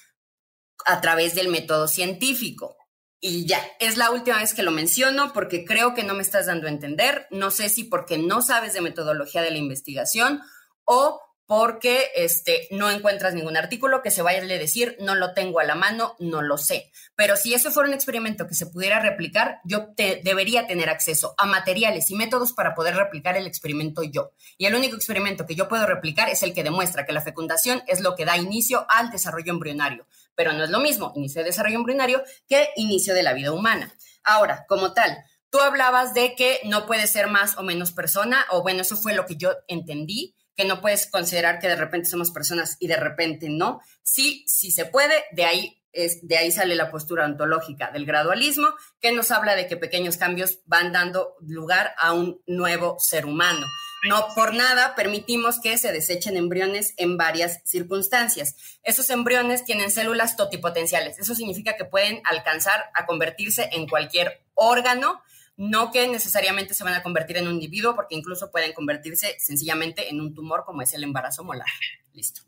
[0.84, 2.76] A través del método científico.
[3.18, 6.46] Y ya, es la última vez que lo menciono porque creo que no me estás
[6.46, 7.26] dando a entender.
[7.30, 10.40] No sé si porque no sabes de metodología de la investigación
[10.84, 15.58] o porque este, no encuentras ningún artículo que se vaya a decir, no lo tengo
[15.58, 16.92] a la mano, no lo sé.
[17.16, 21.34] Pero si eso fuera un experimento que se pudiera replicar, yo te, debería tener acceso
[21.38, 24.30] a materiales y métodos para poder replicar el experimento yo.
[24.58, 27.82] Y el único experimento que yo puedo replicar es el que demuestra que la fecundación
[27.88, 30.06] es lo que da inicio al desarrollo embrionario.
[30.36, 33.92] Pero no es lo mismo inicio de desarrollo embrionario que inicio de la vida humana.
[34.22, 35.18] Ahora, como tal,
[35.50, 39.14] tú hablabas de que no puede ser más o menos persona, o bueno, eso fue
[39.14, 42.96] lo que yo entendí que no puedes considerar que de repente somos personas y de
[42.96, 43.80] repente no.
[44.02, 48.68] Sí, sí se puede, de ahí es, de ahí sale la postura ontológica del gradualismo,
[49.00, 53.66] que nos habla de que pequeños cambios van dando lugar a un nuevo ser humano.
[54.06, 58.54] No por nada permitimos que se desechen embriones en varias circunstancias.
[58.82, 61.18] Esos embriones tienen células totipotenciales.
[61.18, 65.22] Eso significa que pueden alcanzar a convertirse en cualquier órgano
[65.60, 70.08] no que necesariamente se van a convertir en un individuo, porque incluso pueden convertirse sencillamente
[70.08, 71.68] en un tumor como es el embarazo molar.
[72.14, 72.40] Listo.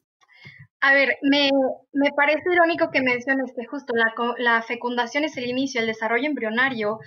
[0.80, 1.50] A ver, me,
[2.16, 7.00] parece irónico que menciones que justo la, la fecundación es el inicio, el desarrollo embrionario,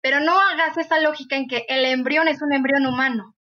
[0.00, 3.36] pero no hagas esa lógica en que el embrión es un embrión humano.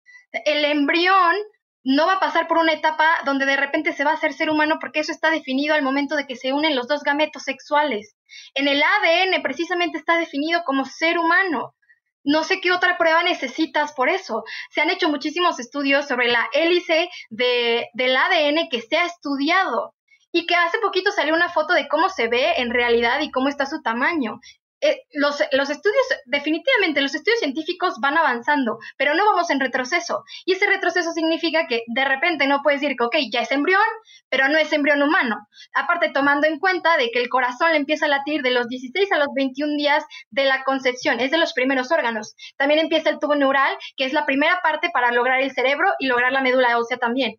[0.44, 1.34] El embrión
[1.82, 4.50] no va a pasar por una etapa donde de repente se va a hacer ser
[4.50, 8.16] humano porque eso está definido al momento de que se unen los dos gametos sexuales.
[8.54, 11.74] En el ADN precisamente está definido como ser humano.
[12.24, 14.44] No sé qué otra prueba necesitas por eso.
[14.70, 19.94] Se han hecho muchísimos estudios sobre la hélice de, del ADN que se ha estudiado
[20.32, 23.48] y que hace poquito salió una foto de cómo se ve en realidad y cómo
[23.48, 24.40] está su tamaño.
[24.84, 30.24] Eh, los, estudios, definitivamente los estudios científicos van avanzando, pero no vamos en retroceso.
[30.44, 33.80] Y ese retroceso significa que de repente no puedes decir que, ok, ya es embrión,
[34.28, 35.46] pero no es embrión humano.
[35.72, 39.12] Aparte, tomando en cuenta de que el corazón le empieza a latir de los 16
[39.12, 42.34] a los 21 días de la concepción, es de los primeros órganos.
[42.56, 46.08] También empieza el tubo neural, que es la primera parte para lograr el cerebro y
[46.08, 47.38] lograr la médula ósea también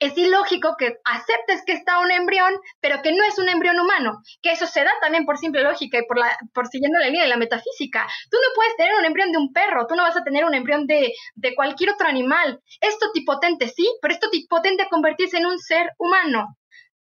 [0.00, 4.22] es ilógico que aceptes que está un embrión, pero que no es un embrión humano,
[4.42, 7.22] que eso se da también por simple lógica y por, la, por siguiendo la línea
[7.22, 8.08] de la metafísica.
[8.30, 10.54] Tú no puedes tener un embrión de un perro, tú no vas a tener un
[10.54, 11.12] embrión de,
[11.54, 12.60] cualquier otro animal.
[12.80, 16.56] Es totipotente, sí, pero es totipotente convertirse en un ser humano.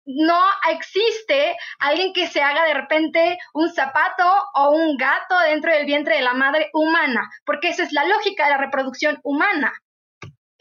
[0.06, 5.86] No existe alguien que se haga de repente un zapato o un gato dentro del
[5.86, 9.72] vientre de la madre humana, porque esa es la lógica de la reproducción humana.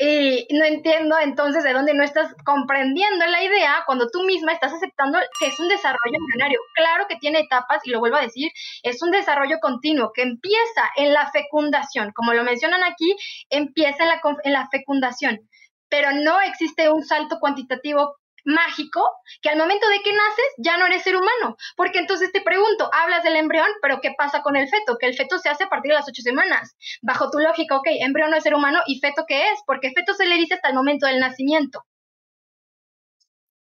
[0.01, 4.73] Y no entiendo entonces de dónde no estás comprendiendo la idea cuando tú misma estás
[4.73, 6.61] aceptando que es un desarrollo embrionario.
[6.75, 8.51] Claro que tiene etapas, y lo vuelvo a decir,
[8.85, 12.13] es un desarrollo continuo que empieza en la fecundación.
[12.15, 13.17] Como lo mencionan aquí,
[13.51, 15.49] empieza en la, en la fecundación
[15.91, 19.03] pero no existe un salto cuantitativo mágico
[19.42, 21.57] que al momento de que naces ya no eres ser humano.
[21.77, 24.96] Porque entonces te pregunto, hablas del embrión, pero ¿qué pasa con el feto?
[24.98, 26.77] Que el feto se hace a partir de las ocho semanas.
[27.03, 29.61] Bajo tu lógica, ok, embrión no es ser humano y feto qué es?
[29.66, 31.85] Porque feto se le dice hasta el momento del nacimiento.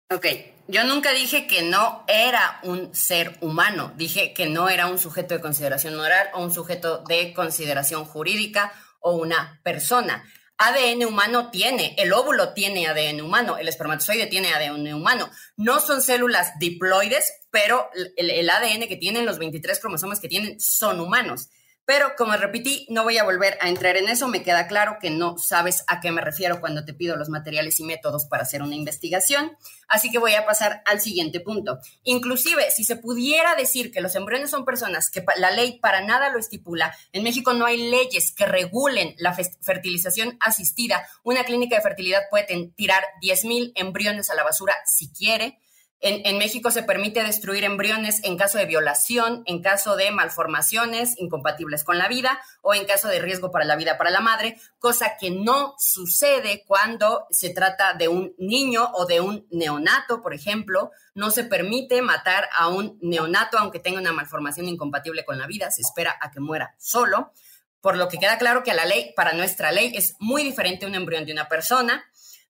[0.08, 0.24] Ok,
[0.68, 5.34] yo nunca dije que no era un ser humano, dije que no era un sujeto
[5.34, 10.24] de consideración moral o un sujeto de consideración jurídica o una persona.
[10.58, 15.30] ADN humano tiene, el óvulo tiene ADN humano, el espermatozoide tiene ADN humano.
[15.56, 21.00] No son células diploides, pero el, ADN que tienen, los 23 cromosomas que tienen, son
[21.00, 21.50] humanos.
[21.86, 24.26] Pero como repetí, no voy a volver a entrar en eso.
[24.26, 27.78] Me queda claro que no sabes a qué me refiero cuando te pido los materiales
[27.78, 29.56] y métodos para hacer una investigación.
[29.86, 31.78] Así que voy a pasar al siguiente punto.
[32.02, 36.28] Inclusive, si se pudiera decir que los embriones son personas, que la ley para nada
[36.30, 41.06] lo estipula, en México no hay leyes que regulen la fertilización asistida.
[41.22, 45.60] Una clínica de fertilidad puede tirar 10.000 embriones a la basura si quiere.
[46.00, 51.84] En, México se permite destruir embriones en caso de violación, en caso de malformaciones incompatibles
[51.84, 55.16] con la vida o en caso de riesgo para la vida para la madre, cosa
[55.18, 60.90] que no sucede cuando se trata de un niño o de un neonato, por ejemplo.
[61.14, 65.70] No se permite matar a un neonato aunque tenga una malformación incompatible con la vida,
[65.70, 67.32] se espera a que muera solo.
[67.80, 70.94] Por lo que queda claro que la ley, para nuestra ley, es muy diferente un
[70.94, 72.04] embrión de una persona.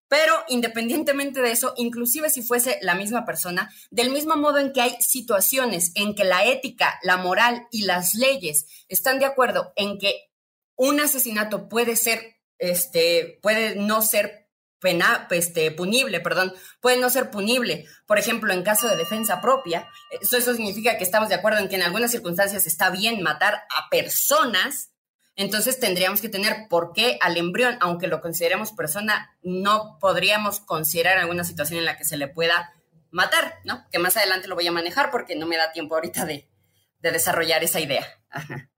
[0.08, 4.80] Pero independientemente de eso, inclusive si fuese la misma persona, del mismo modo en que
[4.80, 9.98] hay situaciones en que la ética, la moral y las leyes están de acuerdo en
[9.98, 10.30] que
[10.76, 14.46] un asesinato puede ser, este, puede no ser
[14.78, 17.86] pena, este, punible, perdón, puede no ser punible.
[18.06, 19.88] Por ejemplo, en caso de defensa propia,
[20.20, 23.54] eso, eso significa que estamos de acuerdo en que en algunas circunstancias está bien matar
[23.54, 24.90] a personas
[25.36, 31.18] entonces tendríamos que tener por qué al embrión, aunque lo consideremos persona, no podríamos considerar
[31.18, 32.74] alguna situación en la que se le pueda
[33.10, 33.86] matar, ¿no?
[33.92, 36.48] Que más adelante lo voy a manejar porque no me da tiempo ahorita de,
[37.00, 38.06] de desarrollar esa idea.
[38.30, 38.70] Ajá.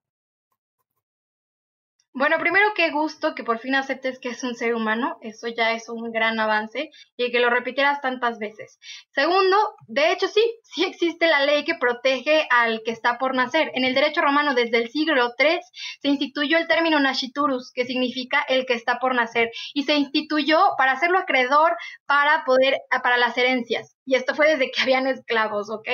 [2.18, 5.70] Bueno, primero qué gusto que por fin aceptes que es un ser humano, eso ya
[5.70, 8.81] es un gran avance y que lo repitieras tantas veces.
[9.12, 13.70] Segundo, de hecho sí, sí existe la ley que protege al que está por nacer.
[13.74, 15.61] En el derecho romano desde el siglo III
[16.02, 20.59] se instituyó el término nasciturus, que significa el que está por nacer, y se instituyó
[20.76, 23.94] para hacerlo acreedor para poder para las herencias.
[24.04, 25.87] Y esto fue desde que habían esclavos, ¿ok?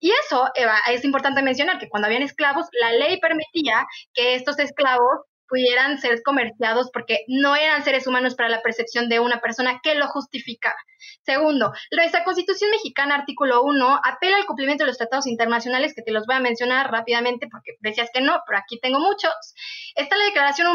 [0.00, 4.58] Y eso, Eva, es importante mencionar que cuando habían esclavos, la ley permitía que estos
[4.58, 9.80] esclavos pudieran ser comerciados porque no eran seres humanos para la percepción de una persona
[9.82, 10.76] que lo justificaba.
[11.22, 16.10] Segundo, nuestra Constitución mexicana, artículo 1, apela al cumplimiento de los tratados internacionales, que te
[16.10, 19.32] los voy a mencionar rápidamente porque decías que no, pero aquí tengo muchos.
[19.94, 20.68] Está la Declaración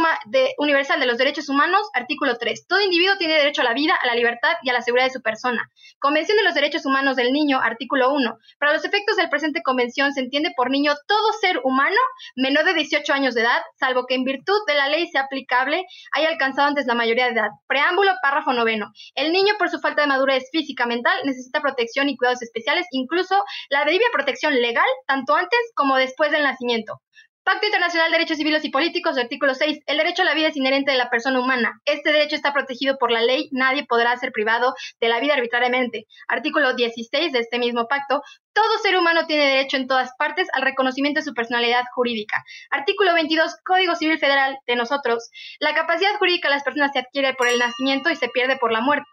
[0.57, 2.67] Universal de los Derechos Humanos, artículo 3.
[2.67, 5.13] Todo individuo tiene derecho a la vida, a la libertad y a la seguridad de
[5.13, 5.69] su persona.
[5.99, 8.37] Convención de los Derechos Humanos del Niño, artículo 1.
[8.59, 11.97] Para los efectos del presente convención se entiende por niño todo ser humano
[12.35, 15.85] menor de 18 años de edad, salvo que en virtud de la ley sea aplicable
[16.13, 17.49] haya alcanzado antes la mayoría de edad.
[17.67, 18.91] Preámbulo, párrafo noveno.
[19.15, 23.43] El niño, por su falta de madurez física, mental, necesita protección y cuidados especiales, incluso
[23.69, 27.01] la debida protección legal, tanto antes como después del nacimiento.
[27.43, 29.79] Pacto Internacional de Derechos Civiles y Políticos, artículo 6.
[29.85, 31.81] El derecho a la vida es inherente de la persona humana.
[31.83, 33.49] Este derecho está protegido por la ley.
[33.51, 36.05] Nadie podrá ser privado de la vida arbitrariamente.
[36.29, 38.21] Artículo 16 de este mismo pacto.
[38.53, 42.45] Todo ser humano tiene derecho en todas partes al reconocimiento de su personalidad jurídica.
[42.71, 45.29] Artículo 22, Código Civil Federal de nosotros.
[45.59, 48.71] La capacidad jurídica de las personas se adquiere por el nacimiento y se pierde por
[48.71, 49.05] la muerte.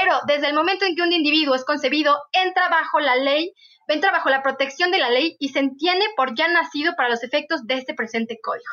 [0.00, 3.52] Pero desde el momento en que un individuo es concebido, entra bajo la ley
[3.88, 7.22] entra bajo la protección de la ley y se entiende por ya nacido para los
[7.22, 8.64] efectos de este presente código.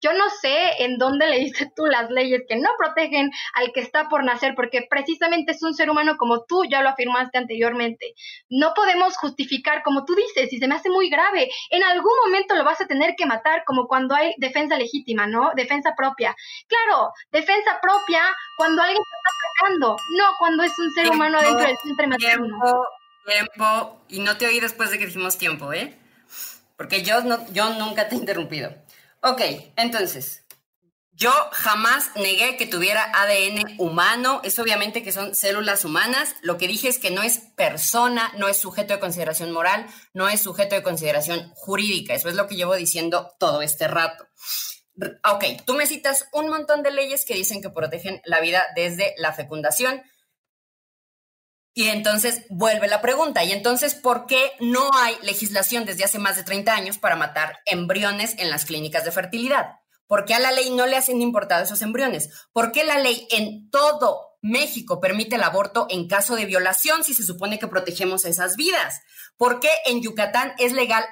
[0.00, 4.08] Yo no sé en dónde leíste tú las leyes que no protegen al que está
[4.08, 8.14] por nacer, porque precisamente es un ser humano como tú ya lo afirmaste anteriormente.
[8.48, 12.54] No podemos justificar, como tú dices, y se me hace muy grave, en algún momento
[12.54, 15.52] lo vas a tener que matar, como cuando hay defensa legítima, ¿no?
[15.56, 16.34] Defensa propia.
[16.68, 18.22] Claro, defensa propia
[18.56, 22.58] cuando alguien te está atacando, no cuando es un ser humano dentro del centro materno
[23.24, 25.98] tiempo, y no te oí después de que dijimos tiempo, ¿eh?
[26.76, 28.74] Porque yo, no, yo nunca te he interrumpido.
[29.22, 29.40] Ok,
[29.76, 30.44] entonces,
[31.16, 36.66] yo jamás negué que tuviera ADN humano, es obviamente que son células humanas, lo que
[36.66, 40.74] dije es que no es persona, no es sujeto de consideración moral, no es sujeto
[40.74, 44.26] de consideración jurídica, eso es lo que llevo diciendo todo este rato.
[45.32, 49.14] Ok, tú me citas un montón de leyes que dicen que protegen la vida desde
[49.16, 50.02] la fecundación.
[51.76, 56.36] Y entonces vuelve la pregunta, ¿y entonces por qué no hay legislación desde hace más
[56.36, 59.80] de 30 años para matar embriones en las clínicas de fertilidad?
[60.06, 62.30] ¿Por qué a la ley no le hacen importado esos embriones?
[62.52, 67.12] ¿Por qué la ley en todo México permite el aborto en caso de violación si
[67.12, 69.00] se supone que protegemos esas vidas?
[69.36, 71.04] ¿Por qué en Yucatán es legal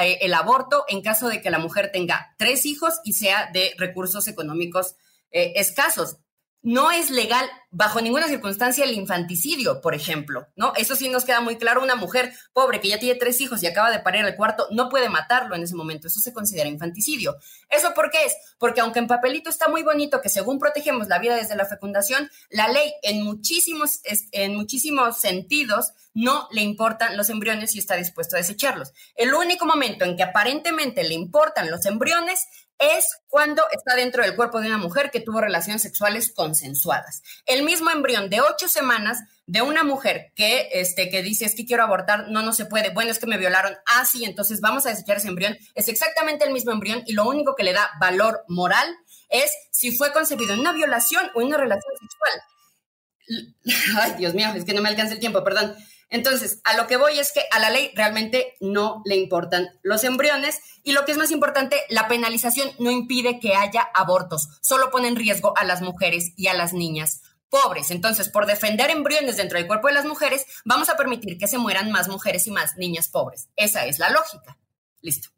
[0.00, 3.74] eh, el aborto en caso de que la mujer tenga tres hijos y sea de
[3.78, 4.94] recursos económicos
[5.32, 6.18] eh, escasos?
[6.64, 10.72] No es legal bajo ninguna circunstancia el infanticidio, por ejemplo, ¿no?
[10.76, 11.82] Eso sí nos queda muy claro.
[11.82, 14.88] Una mujer pobre que ya tiene tres hijos y acaba de parir el cuarto no
[14.88, 16.08] puede matarlo en ese momento.
[16.08, 17.36] Eso se considera infanticidio.
[17.68, 18.34] ¿Eso por qué es?
[18.58, 22.30] Porque aunque en papelito está muy bonito que según protegemos la vida desde la fecundación,
[22.48, 24.00] la ley en muchísimos,
[24.32, 28.92] en muchísimos sentidos no le importan los embriones y está dispuesto a desecharlos.
[29.16, 32.46] El único momento en que aparentemente le importan los embriones
[32.78, 37.22] es cuando está dentro del cuerpo de una mujer que tuvo relaciones sexuales consensuadas.
[37.46, 41.66] El mismo embrión de ocho semanas de una mujer que, este, que dice es que
[41.66, 44.86] quiero abortar, no, no se puede, bueno, es que me violaron, ah, sí, entonces vamos
[44.86, 47.90] a desechar ese embrión, es exactamente el mismo embrión y lo único que le da
[48.00, 48.88] valor moral
[49.28, 52.40] es si fue concebido en una violación o en una relación sexual.
[54.00, 55.74] Ay, Dios mío, es que no me alcanza el tiempo, perdón.
[56.14, 60.04] Entonces, a lo que voy es que a la ley realmente no le importan los
[60.04, 64.92] embriones y lo que es más importante, la penalización no impide que haya abortos, solo
[64.92, 67.90] pone en riesgo a las mujeres y a las niñas pobres.
[67.90, 71.58] Entonces, por defender embriones dentro del cuerpo de las mujeres, vamos a permitir que se
[71.58, 73.48] mueran más mujeres y más niñas pobres.
[73.56, 74.56] Esa es la lógica.
[75.00, 75.30] Listo.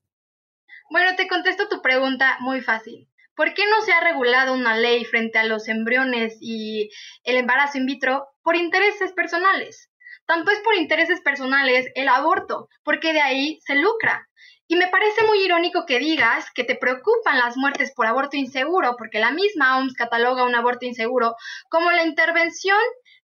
[0.91, 3.09] Bueno, te contesto tu pregunta muy fácil.
[3.35, 6.91] ¿Por qué no se ha regulado una ley frente a los embriones y
[7.25, 9.89] el embarazo in vitro por intereses personales?
[10.27, 14.29] Tanto es por intereses personales el aborto, porque de ahí se lucra.
[14.69, 18.97] Y me parece muy irónico que digas que te preocupan las muertes por aborto inseguro,
[18.99, 21.37] porque la misma OMS cataloga un aborto inseguro
[21.69, 22.79] como la intervención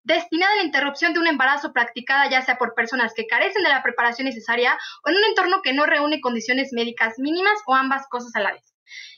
[0.04, 3.68] destinada a la interrupción de un embarazo practicada ya sea por personas que carecen de
[3.68, 8.06] la preparación necesaria o en un entorno que no reúne condiciones médicas mínimas o ambas
[8.08, 8.72] cosas a la vez.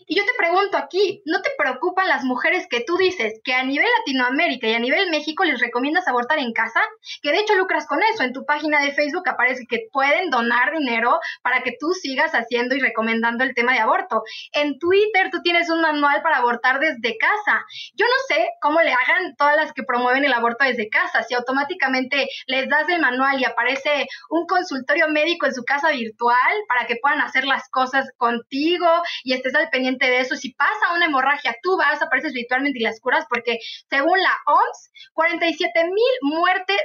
[0.06, 3.62] Y yo te pregunto aquí, ¿no te preocupan las mujeres que tú dices que a
[3.62, 6.80] nivel Latinoamérica y a nivel México les recomiendas abortar en casa?
[7.22, 8.22] Que de hecho lucras con eso.
[8.22, 12.74] En tu página de Facebook aparece que pueden donar dinero para que tú sigas haciendo
[12.74, 14.22] y recomendando el tema de aborto.
[14.52, 17.64] En Twitter tú tienes un manual para abortar desde casa.
[17.94, 21.22] Yo no sé cómo le hagan todas las que promueven el aborto desde casa.
[21.22, 26.52] Si automáticamente les das el manual y aparece un consultorio médico en su casa virtual
[26.68, 28.86] para que puedan hacer las cosas contigo
[29.22, 30.36] y estés al pendiente de eso.
[30.36, 34.90] Si pasa una hemorragia, tú vas, apareces virtualmente y las curas, porque según la OMS,
[35.12, 36.80] 47 mil muertes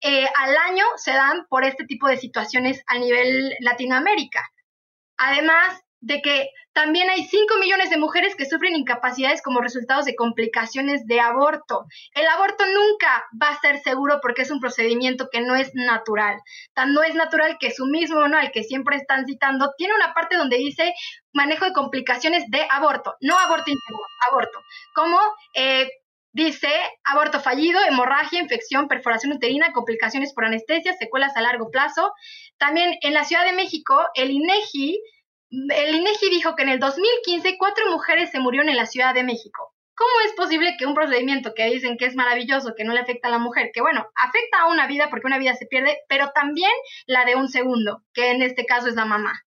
[0.00, 4.48] eh, al año se dan por este tipo de situaciones a nivel Latinoamérica.
[5.16, 10.14] Además, de que también hay 5 millones de mujeres que sufren incapacidades como resultados de
[10.14, 11.86] complicaciones de aborto.
[12.14, 16.40] El aborto nunca va a ser seguro porque es un procedimiento que no es natural.
[16.74, 20.36] Tan no es natural que su mismo al que siempre están citando, tiene una parte
[20.36, 20.94] donde dice
[21.32, 24.60] manejo de complicaciones de aborto, no aborto inseguro, aborto.
[24.94, 25.18] Como
[25.54, 25.88] eh,
[26.30, 26.68] Dice
[27.04, 32.12] aborto fallido, hemorragia, infección, perforación uterina, complicaciones por anestesia, secuelas a largo plazo.
[32.58, 35.00] También en la Ciudad de México, el INEGI
[35.50, 39.24] el INEGI dijo que en el 2015 cuatro mujeres se murieron en la Ciudad de
[39.24, 39.74] México.
[39.94, 43.26] ¿Cómo es posible que un procedimiento que dicen que es maravilloso, que no le afecta
[43.28, 46.30] a la mujer, que bueno, afecta a una vida porque una vida se pierde, pero
[46.32, 46.70] también
[47.06, 49.44] la de un segundo, que en este caso es la mamá?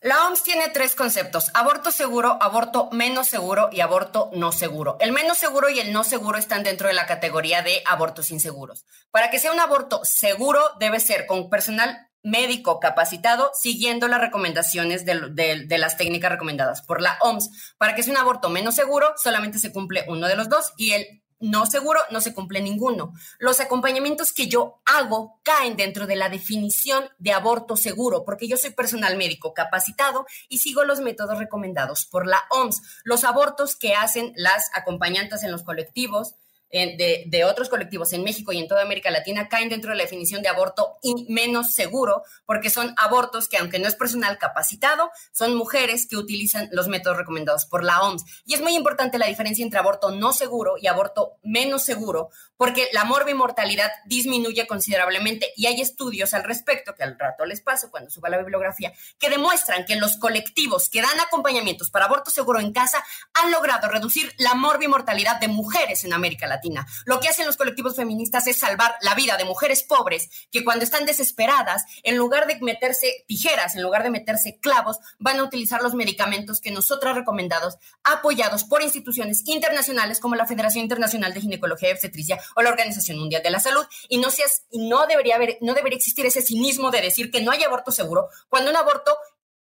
[0.00, 4.98] La OMS tiene tres conceptos, aborto seguro, aborto menos seguro y aborto no seguro.
[5.00, 8.84] El menos seguro y el no seguro están dentro de la categoría de abortos inseguros.
[9.10, 15.04] Para que sea un aborto seguro debe ser con personal médico capacitado siguiendo las recomendaciones
[15.04, 17.74] de, las técnicas recomendadas por la OMS.
[17.78, 20.92] Para que sea un aborto menos seguro, solamente se cumple uno de los dos y
[20.92, 23.12] el no seguro no se cumple ninguno.
[23.38, 28.56] Los acompañamientos que yo hago caen dentro de la definición de aborto seguro, porque yo
[28.56, 32.80] soy personal médico capacitado y sigo los métodos recomendados por la OMS.
[33.04, 36.36] Los abortos que hacen las acompañantes en los colectivos,
[36.74, 40.42] de, otros colectivos en México y en toda América Latina caen dentro de la definición
[40.42, 45.54] de aborto y menos seguro, porque son abortos que, aunque no es personal capacitado, son
[45.54, 48.24] mujeres que utilizan los métodos recomendados por la OMS.
[48.44, 52.88] Y es muy importante la diferencia entre aborto no seguro y aborto menos seguro, porque
[52.92, 58.10] la morbimortalidad disminuye considerablemente y hay estudios al respecto, que al rato les paso cuando
[58.10, 62.72] suba la bibliografía, que demuestran que los colectivos que dan acompañamientos para aborto seguro en
[62.72, 63.04] casa
[63.34, 66.63] han logrado reducir la morbimortalidad de mujeres en América Latina
[67.04, 70.84] Lo que hacen los colectivos feministas es salvar la vida de mujeres pobres que cuando
[70.84, 75.82] están desesperadas, en lugar de meterse tijeras, en lugar de meterse clavos, van a utilizar
[75.82, 81.90] los medicamentos que nosotros recomendados, apoyados por instituciones internacionales como la Federación Internacional de Ginecología
[81.90, 83.84] y Obstetricia o la Organización Mundial de la Salud.
[84.08, 87.42] Y no, seas, y no, debería, haber, no debería existir ese cinismo de decir que
[87.42, 89.16] no hay aborto seguro cuando un aborto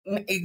[0.05, 0.41] mm, eh,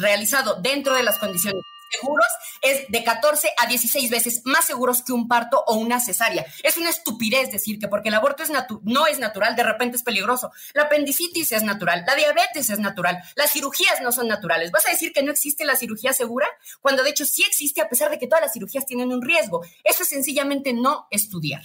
[0.00, 1.62] realizado dentro de las condiciones
[1.92, 2.26] seguros
[2.62, 6.46] es de 14 a 16 veces más seguros que un parto o una cesárea.
[6.62, 8.50] Es una estupidez decir que porque el aborto es
[8.82, 10.52] no es natural, de repente es peligroso.
[10.74, 14.70] La apendicitis es natural, la diabetes es natural, las cirugías no son naturales.
[14.70, 16.46] ¿Vas a decir que no existe la cirugía segura?
[16.80, 19.64] Cuando de hecho sí existe a pesar de que todas las cirugías tienen un riesgo.
[19.84, 21.62] Eso es sencillamente no estudiar.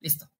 [0.00, 0.30] Listo.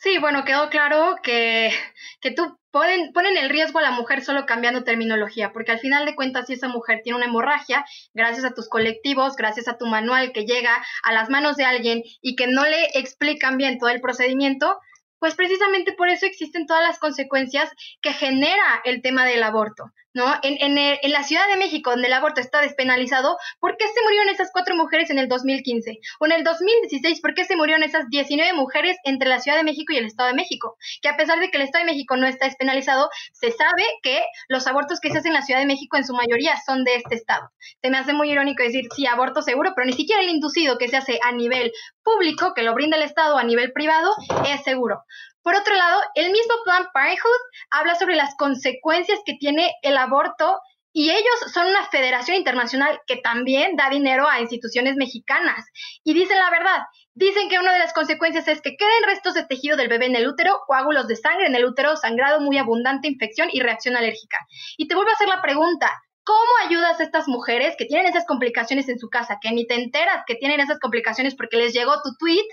[0.00, 1.72] Sí, bueno, quedó claro que,
[2.20, 6.06] que tú ponen, ponen el riesgo a la mujer solo cambiando terminología, porque al final
[6.06, 7.84] de cuentas, si esa mujer tiene una hemorragia,
[8.14, 10.70] gracias a tus colectivos, gracias a tu manual que llega
[11.02, 14.78] a las manos de alguien y que no le explican bien todo el procedimiento,
[15.18, 19.92] pues precisamente por eso existen todas las consecuencias que genera el tema del aborto.
[20.14, 20.34] ¿no?
[20.42, 24.02] En, en, en, la Ciudad de México, donde el aborto está despenalizado, ¿por qué se
[24.02, 26.00] murieron esas cuatro mujeres en el 2015?
[26.18, 29.64] O en el 2016, ¿por qué se murieron esas 19 mujeres entre la Ciudad de
[29.64, 30.76] México y el Estado de México?
[31.02, 34.22] Que a pesar de que el Estado de México no está despenalizado, se sabe que
[34.48, 36.96] los abortos que se hacen en la Ciudad de México en su mayoría son de
[36.96, 37.50] este Estado.
[37.80, 40.88] Se me hace muy irónico decir, sí, aborto seguro, pero ni siquiera el inducido que
[40.88, 41.70] se hace a nivel
[42.02, 44.10] público, que lo brinda el Estado a nivel privado,
[44.48, 45.04] es seguro.
[45.42, 50.60] Por otro lado, el mismo Plan Parenthood habla sobre las consecuencias que tiene el aborto
[50.92, 55.64] y ellos son una federación internacional que también da dinero a instituciones mexicanas.
[56.02, 56.80] Y dicen la verdad,
[57.14, 60.16] dicen que una de las consecuencias es que queden restos de tejido del bebé en
[60.16, 64.38] el útero, coágulos de sangre en el útero, sangrado muy abundante, infección y reacción alérgica.
[64.76, 65.90] Y te vuelvo a hacer la pregunta,
[66.28, 69.76] ¿Cómo ayudas a estas mujeres que tienen esas complicaciones en su casa, que ni te
[69.76, 72.44] enteras que tienen esas complicaciones porque les llegó tu tweet,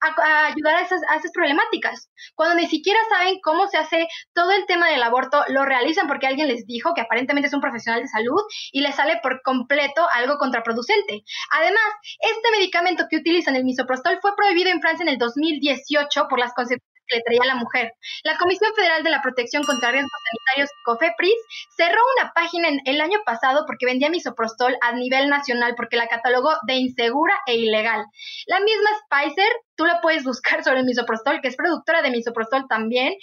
[0.00, 2.10] a, ayudar a esas, a esas, problemáticas?
[2.34, 6.26] Cuando ni siquiera saben cómo se hace todo el tema del aborto, lo realizan porque
[6.26, 10.08] alguien les dijo que aparentemente es un profesional de salud y les sale por completo
[10.12, 11.22] algo contraproducente.
[11.52, 11.84] Además,
[12.18, 16.52] este medicamento que utilizan, el misoprostol, fue prohibido en Francia en el 2018 por las
[16.52, 17.92] consecuencias le traía a la mujer.
[18.24, 21.34] La Comisión Federal de la Protección contra Riesgos Sanitarios, COFEPRIS,
[21.76, 26.08] cerró una página en el año pasado porque vendía misoprostol a nivel nacional porque la
[26.08, 28.04] catalogó de insegura e ilegal.
[28.46, 32.66] La misma Spicer, tú la puedes buscar sobre el misoprostol, que es productora de misoprostol
[32.68, 33.14] también,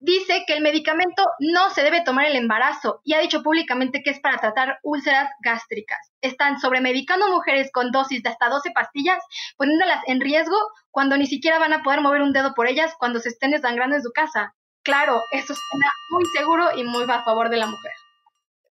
[0.00, 4.10] dice que el medicamento no se debe tomar el embarazo y ha dicho públicamente que
[4.10, 5.98] es para tratar úlceras gástricas.
[6.20, 9.22] Están sobremedicando mujeres con dosis de hasta 12 pastillas,
[9.56, 10.56] poniéndolas en riesgo
[10.90, 13.96] cuando ni siquiera van a poder mover un dedo por ellas cuando se estén desangrando
[13.96, 14.54] en su casa.
[14.82, 17.92] Claro, eso suena muy seguro y muy a favor de la mujer.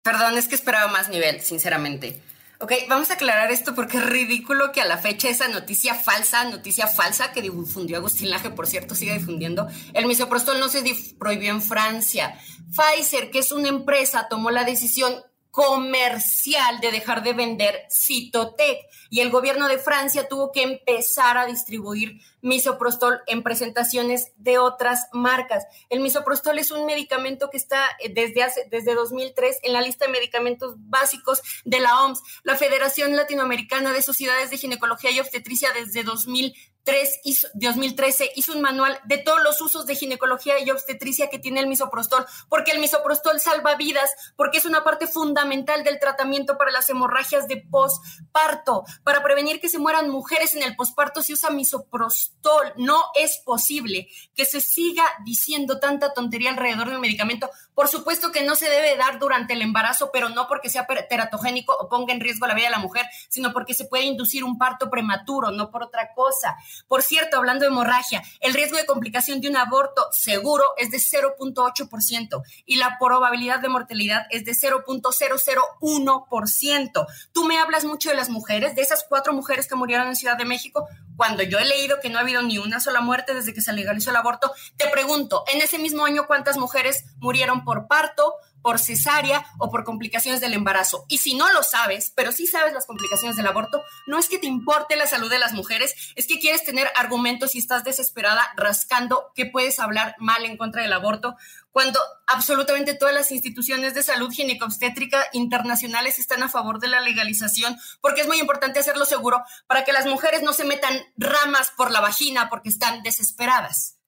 [0.02, 2.20] Perdón, es que esperaba más nivel, sinceramente.
[2.62, 6.44] Ok, vamos a aclarar esto porque es ridículo que a la fecha esa noticia falsa,
[6.44, 9.66] noticia falsa que difundió Agustín Laje, por cierto, siga difundiendo.
[9.94, 10.84] El misoprostol no se
[11.18, 12.38] prohibió en Francia.
[12.70, 15.12] Pfizer, que es una empresa, tomó la decisión
[15.52, 18.78] comercial de dejar de vender Citotec
[19.10, 25.08] y el gobierno de Francia tuvo que empezar a distribuir misoprostol en presentaciones de otras
[25.12, 25.66] marcas.
[25.90, 30.06] El misoprostol es un medicamento que está eh, desde hace desde 2003 en la lista
[30.06, 35.68] de medicamentos básicos de la OMS, la Federación Latinoamericana de Sociedades de Ginecología y Obstetricia
[35.74, 36.54] desde 2000
[36.84, 41.66] 2013 hizo un manual de todos los usos de ginecología y obstetricia que tiene el
[41.68, 46.88] misoprostol, porque el misoprostol salva vidas, porque es una parte fundamental del tratamiento para las
[46.90, 52.72] hemorragias de posparto, para prevenir que se mueran mujeres en el posparto si usa misoprostol.
[52.76, 57.50] No es posible que se siga diciendo tanta tontería alrededor del medicamento.
[57.74, 61.74] Por supuesto que no se debe dar durante el embarazo, pero no porque sea teratogénico
[61.74, 64.58] o ponga en riesgo la vida de la mujer, sino porque se puede inducir un
[64.58, 66.56] parto prematuro, no por otra cosa.
[66.86, 70.98] Por cierto, hablando de hemorragia, el riesgo de complicación de un aborto seguro es de
[70.98, 77.06] 0.8% y la probabilidad de mortalidad es de 0.001%.
[77.32, 80.36] Tú me hablas mucho de las mujeres, de esas cuatro mujeres que murieron en Ciudad
[80.36, 83.54] de México, cuando yo he leído que no ha habido ni una sola muerte desde
[83.54, 87.86] que se legalizó el aborto, te pregunto, en ese mismo año, ¿cuántas mujeres murieron por
[87.86, 91.04] parto, por cesárea o por complicaciones del embarazo.
[91.08, 94.38] Y si no lo sabes, pero sí sabes las complicaciones del aborto, no es que
[94.38, 98.52] te importe la salud de las mujeres, es que quieres tener argumentos y estás desesperada
[98.56, 101.36] rascando que puedes hablar mal en contra del aborto,
[101.72, 107.76] cuando absolutamente todas las instituciones de salud ginecobstétrica internacionales están a favor de la legalización,
[108.00, 111.90] porque es muy importante hacerlo seguro para que las mujeres no se metan ramas por
[111.90, 113.98] la vagina porque están desesperadas.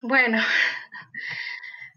[0.00, 0.42] Bueno,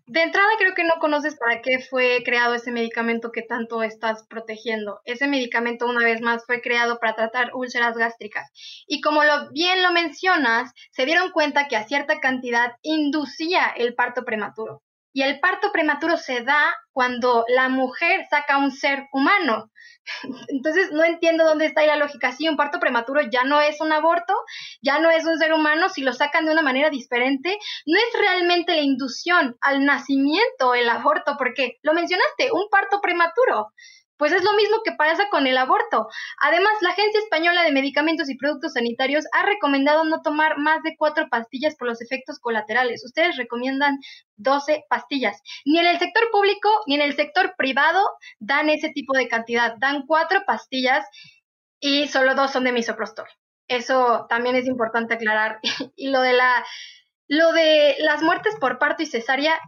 [0.08, 4.26] de entrada creo que no conoces para qué fue creado ese medicamento que tanto estás
[4.28, 5.02] protegiendo.
[5.04, 8.50] Ese medicamento, una vez más, fue creado para tratar úlceras gástricas.
[8.88, 14.24] Y como bien lo mencionas, se dieron cuenta que a cierta cantidad inducía el parto
[14.24, 14.82] prematuro.
[15.12, 19.72] Y el parto prematuro se da cuando la mujer saca un ser humano.
[20.48, 22.32] Entonces no entiendo dónde está ahí la lógica.
[22.32, 24.34] Si un parto prematuro ya no es un aborto,
[24.82, 28.20] ya no es un ser humano, si lo sacan de una manera diferente, no es
[28.20, 33.74] realmente la inducción al nacimiento el aborto, porque lo mencionaste, un parto prematuro.
[34.18, 36.08] Pues es lo mismo que pasa con el aborto.
[36.42, 40.96] Además, la Agencia Española de Medicamentos y Productos Sanitarios ha recomendado no tomar más de
[40.98, 43.06] cuatro pastillas por los efectos colaterales.
[43.06, 44.00] Ustedes recomiendan
[44.38, 45.42] 12 pastillas.
[45.66, 48.04] Ni en el sector público ni en el sector privado
[48.40, 49.76] dan ese tipo de cantidad.
[49.78, 51.06] Dan cuatro pastillas
[51.80, 53.28] y solo dos son de misoprostol.
[53.68, 55.60] Eso también es importante aclarar.
[55.96, 56.66] y lo de la
[57.30, 59.60] lo de las muertes por parto y cesárea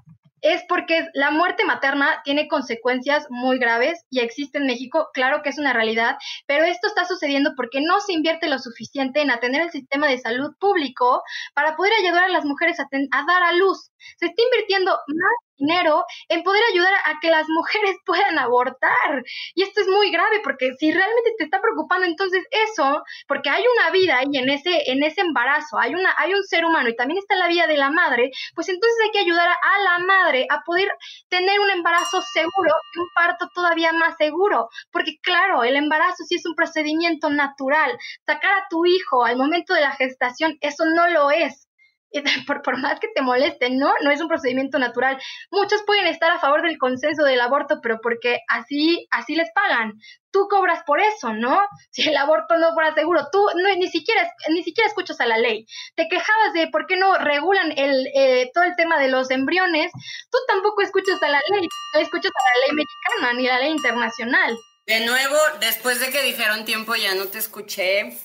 [0.42, 5.50] es porque la muerte materna tiene consecuencias muy graves y existe en México, claro que
[5.50, 6.18] es una realidad,
[6.48, 10.20] pero esto está sucediendo porque no se invierte lo suficiente en atender el sistema de
[10.20, 11.24] salud público
[11.54, 13.92] para poder ayudar a las mujeres a, a dar a luz.
[14.18, 19.24] Se está invirtiendo más dinero en poder ayudar a que las mujeres puedan abortar.
[19.54, 23.64] Y esto es muy grave porque si realmente te está preocupando entonces eso, porque hay
[23.78, 26.96] una vida ahí en ese, en ese embarazo, hay, una, hay un ser humano y
[26.96, 30.46] también está la vida de la madre, pues entonces hay que ayudar a la madre
[30.50, 30.90] a poder
[31.30, 34.70] tener un embarazo seguro y un parto todavía más seguro.
[34.92, 37.98] Porque claro, el embarazo sí es un procedimiento natural.
[38.26, 41.69] Sacar a tu hijo al momento de la gestación, eso no lo es.
[42.48, 43.94] por, por, más que te moleste, ¿no?
[44.04, 45.18] No es un procedimiento natural.
[45.52, 49.94] Muchos pueden estar a favor del consenso del aborto, pero porque así, así les pagan.
[50.32, 51.60] Tú cobras por eso, ¿no?
[51.92, 55.38] Si el aborto no fuera seguro, tú no, ni, siquiera, ni siquiera escuchas a la
[55.38, 55.66] ley.
[55.96, 59.92] Te quejabas de por qué no regulan el, eh, todo el tema de los embriones.
[60.32, 63.60] Tú tampoco escuchas a la ley, no escuchas a la ley mexicana ni a la
[63.60, 64.58] ley internacional.
[64.86, 68.18] De nuevo, después de que dijeron tiempo, ya no te escuché.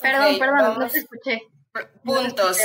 [0.00, 1.51] Perdón, perdón, no te escuché.
[2.04, 2.58] Puntos.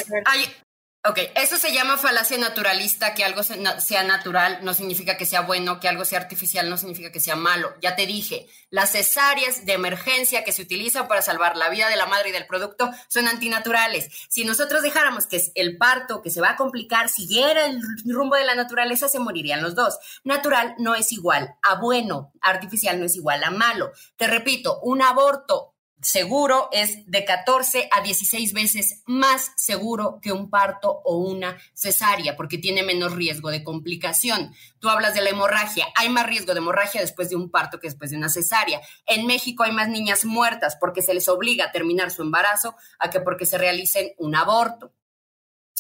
[1.05, 5.79] ok, eso se llama falacia naturalista, que algo sea natural no significa que sea bueno,
[5.79, 7.73] que algo sea artificial no significa que sea malo.
[7.81, 11.95] Ya te dije, las cesáreas de emergencia que se utilizan para salvar la vida de
[11.95, 14.09] la madre y del producto son antinaturales.
[14.27, 18.45] Si nosotros dejáramos que el parto, que se va a complicar, siguiera el rumbo de
[18.45, 19.97] la naturaleza, se morirían los dos.
[20.25, 23.91] Natural no es igual a bueno, artificial no es igual a malo.
[24.17, 30.49] Te repito, un aborto seguro es de 14 a 16 veces más seguro que un
[30.49, 34.53] parto o una cesárea, porque tiene menos riesgo de complicación.
[34.79, 37.87] Tú hablas de la hemorragia, hay más riesgo de hemorragia después de un parto que
[37.87, 38.81] después de una cesárea.
[39.05, 43.09] En México hay más niñas muertas porque se les obliga a terminar su embarazo a
[43.09, 44.93] que porque se realicen un aborto.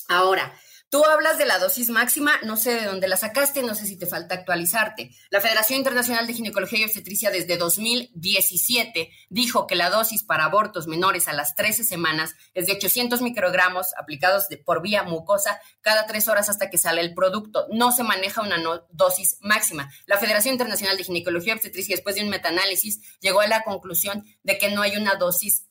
[0.07, 0.53] Ahora,
[0.89, 3.97] Tú hablas de la dosis máxima, no sé de dónde la sacaste, no sé si
[3.97, 5.11] te falta actualizarte.
[5.29, 10.87] La Federación Internacional de Ginecología y Obstetricia desde 2017 dijo que la dosis para abortos
[10.87, 16.29] menores a las 13 semanas es de 800 microgramos aplicados por vía mucosa cada tres
[16.29, 17.67] horas hasta que sale el producto.
[17.69, 18.57] No se maneja una
[18.89, 19.91] dosis máxima.
[20.05, 24.23] La Federación Internacional de Ginecología y Obstetricia, después de un metaanálisis, llegó a la conclusión
[24.43, 25.67] de que no hay una dosis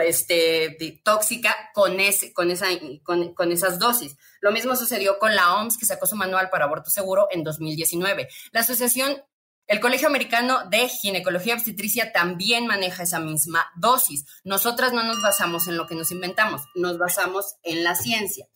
[0.00, 4.16] este, tóxica con, esa, con, esas dosis.
[4.46, 8.28] Lo mismo sucedió con la OMS, que sacó su manual para aborto seguro en 2019.
[8.52, 9.20] La asociación,
[9.66, 14.24] el Colegio Americano de Ginecología y Obstetricia también maneja esa misma dosis.
[14.44, 18.46] Nosotras no nos basamos en lo que nos inventamos, nos basamos en la ciencia.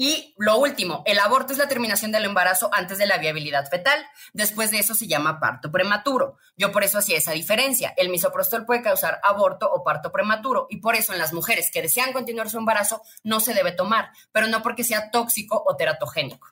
[0.00, 3.98] Y lo último, el aborto es la terminación del embarazo antes de la viabilidad fetal.
[4.32, 6.36] Después de eso se llama parto prematuro.
[6.56, 7.94] Yo por eso hacía esa diferencia.
[7.96, 11.82] El misoprostol puede causar aborto o parto prematuro y por eso en las mujeres que
[11.82, 16.46] desean continuar su embarazo no se debe tomar, pero no porque sea tóxico o teratogénico.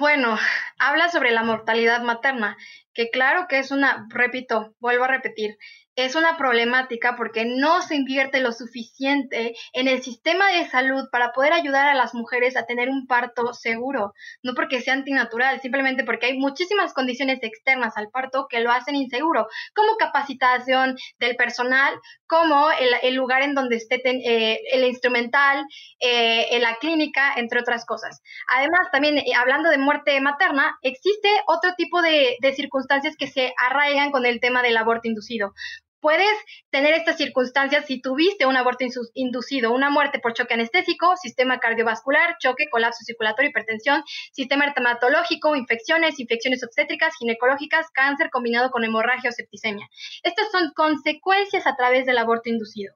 [0.00, 0.36] Bueno,
[0.76, 2.56] habla sobre la mortalidad materna,
[2.94, 5.56] que claro que es una, repito, vuelvo a repetir,
[6.04, 11.32] es una problemática porque no se invierte lo suficiente en el sistema de salud para
[11.32, 16.04] poder ayudar a las mujeres a tener un parto seguro, no porque sea antinatural, simplemente
[16.04, 21.94] porque hay muchísimas condiciones externas al parto que lo hacen inseguro, como capacitación del personal,
[22.26, 25.64] como el, lugar en donde esté eh, el instrumental,
[25.98, 28.22] eh, en la clínica, entre otras cosas.
[28.48, 34.10] Además, también eh, hablando de muerte materna, existe otro tipo de circunstancias que se arraigan
[34.10, 35.52] con el tema del aborto inducido
[36.00, 36.36] puedes
[36.70, 38.84] tener estas circunstancias si tuviste un aborto
[39.14, 46.18] inducido, una muerte por choque anestésico, sistema cardiovascular, choque, colapso circulatorio, hipertensión, sistema hematológico, infecciones,
[46.18, 49.86] infecciones obstétricas, ginecológicas, cáncer combinado con hemorragia o septicemia.
[50.22, 52.94] Estas son consecuencias a través del aborto inducido.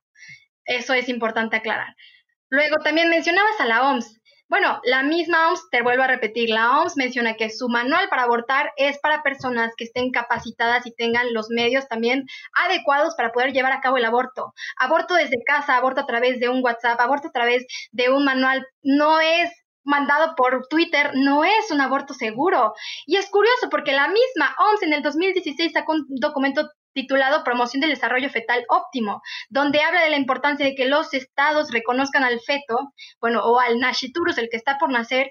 [0.65, 1.95] Eso es importante aclarar.
[2.49, 4.21] Luego, también mencionabas a la OMS.
[4.55, 8.23] Bueno, la misma OMS, te vuelvo a repetir, la OMS menciona que su manual para
[8.23, 13.53] abortar es para personas que estén capacitadas y tengan los medios también adecuados para poder
[13.53, 14.55] llevar a cabo el aborto.
[14.79, 18.65] Aborto desde casa, aborto a través de un WhatsApp, aborto a través de un manual,
[18.81, 19.51] no es
[19.83, 22.75] mandado por Twitter no es un aborto seguro.
[23.07, 27.81] Y es curioso porque la misma OMS en el 2016 sacó un documento titulado Promoción
[27.81, 32.41] del Desarrollo Fetal Óptimo, donde habla de la importancia de que los estados reconozcan al
[32.41, 35.31] feto, bueno, o al nasciturus, el que está por nacer,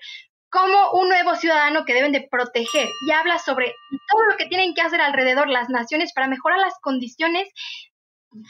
[0.49, 4.75] como un nuevo ciudadano que deben de proteger y habla sobre todo lo que tienen
[4.75, 7.49] que hacer alrededor las naciones para mejorar las condiciones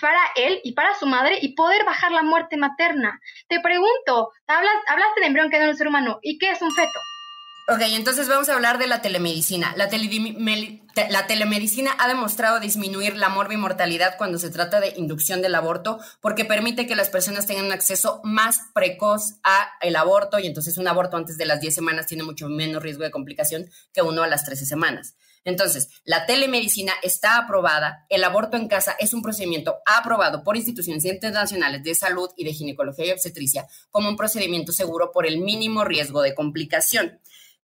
[0.02, 3.20] para él y para su madre y poder bajar la muerte materna.
[3.48, 6.72] Te pregunto, hablas, hablaste de embrión que es un ser humano, ¿y qué es un
[6.72, 7.00] feto?
[7.66, 9.74] Ok, entonces vamos a hablar de la telemedicina.
[9.78, 9.88] La,
[11.28, 16.88] telemedicina ha demostrado disminuir la morbimortalidad cuando se trata de inducción del aborto porque permite
[16.88, 21.16] que las personas tengan un acceso más precoz a el aborto y entonces un aborto
[21.16, 24.44] antes de las 10 semanas tiene mucho menos riesgo de complicación que uno a las
[24.44, 25.16] 13 semanas.
[25.46, 31.06] Entonces, la telemedicina está aprobada, el aborto en casa es un procedimiento aprobado por instituciones
[31.06, 35.86] internacionales de salud y de ginecología y obstetricia como un procedimiento seguro por el mínimo
[35.86, 37.20] riesgo de complicación.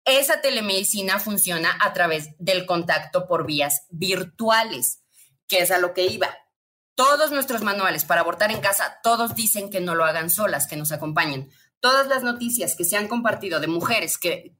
[0.06, 5.02] Esa telemedicina funciona a través del contacto por vías virtuales,
[5.48, 6.30] que es a lo que iba.
[6.96, 10.76] Todos nuestros manuales para abortar en casa, todos dicen que no lo hagan solas, que
[10.76, 14.56] nos acompañen todas las noticias que se han compartido de mujeres que,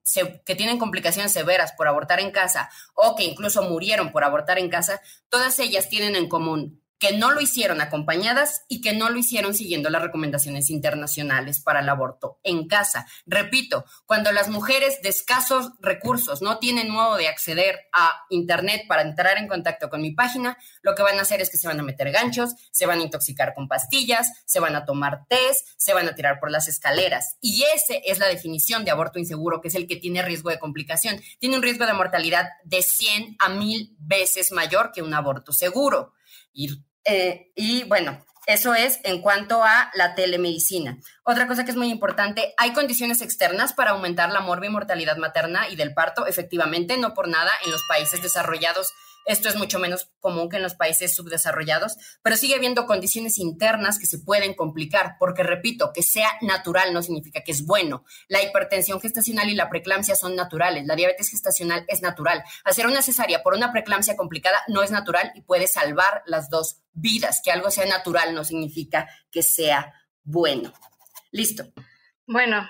[0.46, 4.70] que tienen complicaciones severas por abortar en casa o que incluso murieron por abortar en
[4.70, 9.18] casa, todas ellas tienen en común que no lo hicieron acompañadas y que no lo
[9.18, 13.08] hicieron siguiendo las recomendaciones internacionales para el aborto en casa.
[13.26, 19.02] Repito, cuando las mujeres de escasos recursos no tienen modo de acceder a Internet para
[19.02, 21.80] entrar en contacto con mi página, lo que van a hacer es que se van
[21.80, 25.94] a meter ganchos, se van a intoxicar con pastillas, se van a tomar test, se
[25.94, 27.38] van a tirar por las escaleras.
[27.40, 30.60] Y esa es la definición de aborto inseguro, que es el que tiene riesgo de
[30.60, 31.22] complicación.
[31.40, 36.14] Tiene un riesgo de mortalidad de 100 a 1000 veces mayor que un aborto seguro.
[37.10, 40.98] Eh, y bueno, eso es en cuanto a la telemedicina.
[41.24, 45.76] Otra cosa que es muy importante, hay condiciones externas para aumentar la mortalidad materna y
[45.76, 48.94] del parto, efectivamente, no por nada en los países desarrollados
[49.30, 54.00] esto es mucho menos común que en los países subdesarrollados, pero sigue habiendo condiciones internas
[54.00, 58.04] que se pueden complicar, porque repito, que sea natural no significa que es bueno.
[58.28, 62.44] La hipertensión gestacional y la preeclampsia son naturales, la diabetes gestacional es natural.
[62.64, 66.82] Hacer una cesárea por una preeclampsia complicada no es natural y puede salvar las dos
[66.94, 67.42] vidas.
[67.44, 70.74] Que algo sea natural no significa que sea bueno.
[71.32, 71.72] Listo.
[72.26, 72.68] Bueno,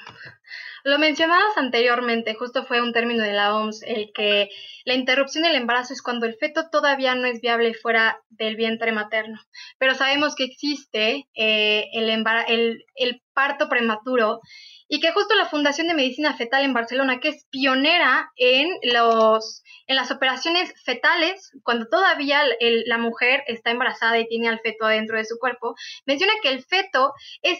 [0.84, 4.50] lo mencionabas anteriormente, justo fue un término de la OMS, el que
[4.86, 8.92] la interrupción del embarazo es cuando el feto todavía no es viable fuera del vientre
[8.92, 9.40] materno.
[9.78, 14.42] Pero sabemos que existe eh, el, el, parto prematuro
[14.90, 19.64] y que justo la Fundación de Medicina Fetal en Barcelona, que es pionera en, los,
[19.88, 25.18] en las operaciones fetales, cuando todavía la mujer está embarazada y tiene al feto adentro
[25.18, 25.76] de su cuerpo,
[26.06, 27.60] menciona que el feto es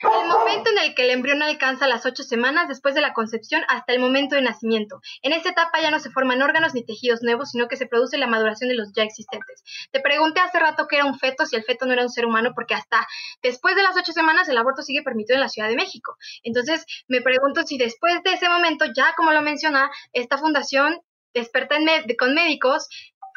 [0.00, 3.62] el momento en el que el embrión alcanza las ocho semanas después de la concepción
[3.68, 5.00] hasta el momento de nacimiento.
[5.22, 8.16] En esta etapa ya no se forman órganos ni tejidos nuevos, sino que se produce
[8.16, 9.64] la maduración de los ya existentes.
[9.90, 12.26] Te pregunté hace rato qué era un feto, si el feto no era un ser
[12.26, 13.06] humano, porque hasta
[13.42, 16.16] después de las ocho semanas el aborto sigue permitido en la Ciudad de México.
[16.42, 21.00] Entonces me pregunto si después de ese momento, ya como lo menciona, esta fundación
[21.34, 22.88] experta en con médicos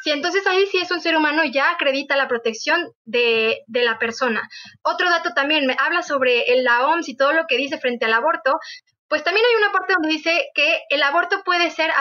[0.02, 4.00] Sí, entonces ahí sí es un ser humano, ya acredita la protección de, de, la
[4.00, 4.48] persona.
[4.82, 8.14] Otro dato también, me habla sobre la OMS y todo lo que dice frente al
[8.14, 8.58] aborto.
[9.06, 11.92] Pues también hay una parte donde dice que el aborto puede ser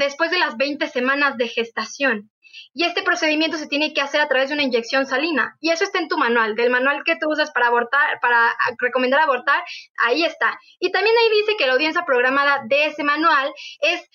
[0.00, 2.30] después de las 20 semanas de gestación.
[2.74, 5.56] Y este procedimiento se tiene que hacer a través de una inyección salina.
[5.60, 9.20] Y eso está en tu manual, del manual que tú usas para abortar, para recomendar
[9.20, 9.62] abortar,
[10.04, 10.58] ahí está.
[10.80, 14.08] Y también ahí dice que la audiencia programada de ese manual es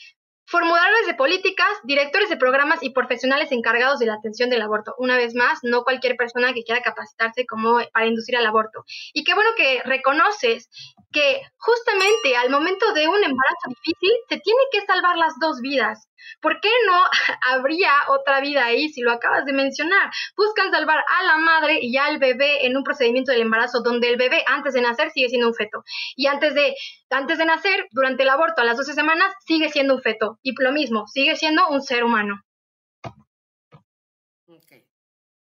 [0.54, 4.94] Formuladores de políticas, directores de programas y profesionales encargados de la atención del aborto.
[5.00, 8.86] Una vez más, no cualquier persona que quiera capacitarse como para inducir al aborto.
[9.14, 10.70] Y qué bueno que reconoces
[11.12, 16.08] que justamente al momento de un embarazo difícil se tiene que salvar las dos vidas.
[16.42, 17.00] ¿Por qué no
[17.52, 20.12] habría otra vida ahí si lo acabas de mencionar?
[20.36, 24.18] Buscan salvar a la madre y al bebé en un procedimiento del embarazo donde el
[24.18, 25.84] bebé antes de nacer sigue siendo un feto
[26.16, 26.76] y antes de
[27.10, 30.54] antes de nacer, durante el aborto a las 12 semanas sigue siendo un feto y
[30.60, 32.42] lo mismo, sigue siendo un ser humano.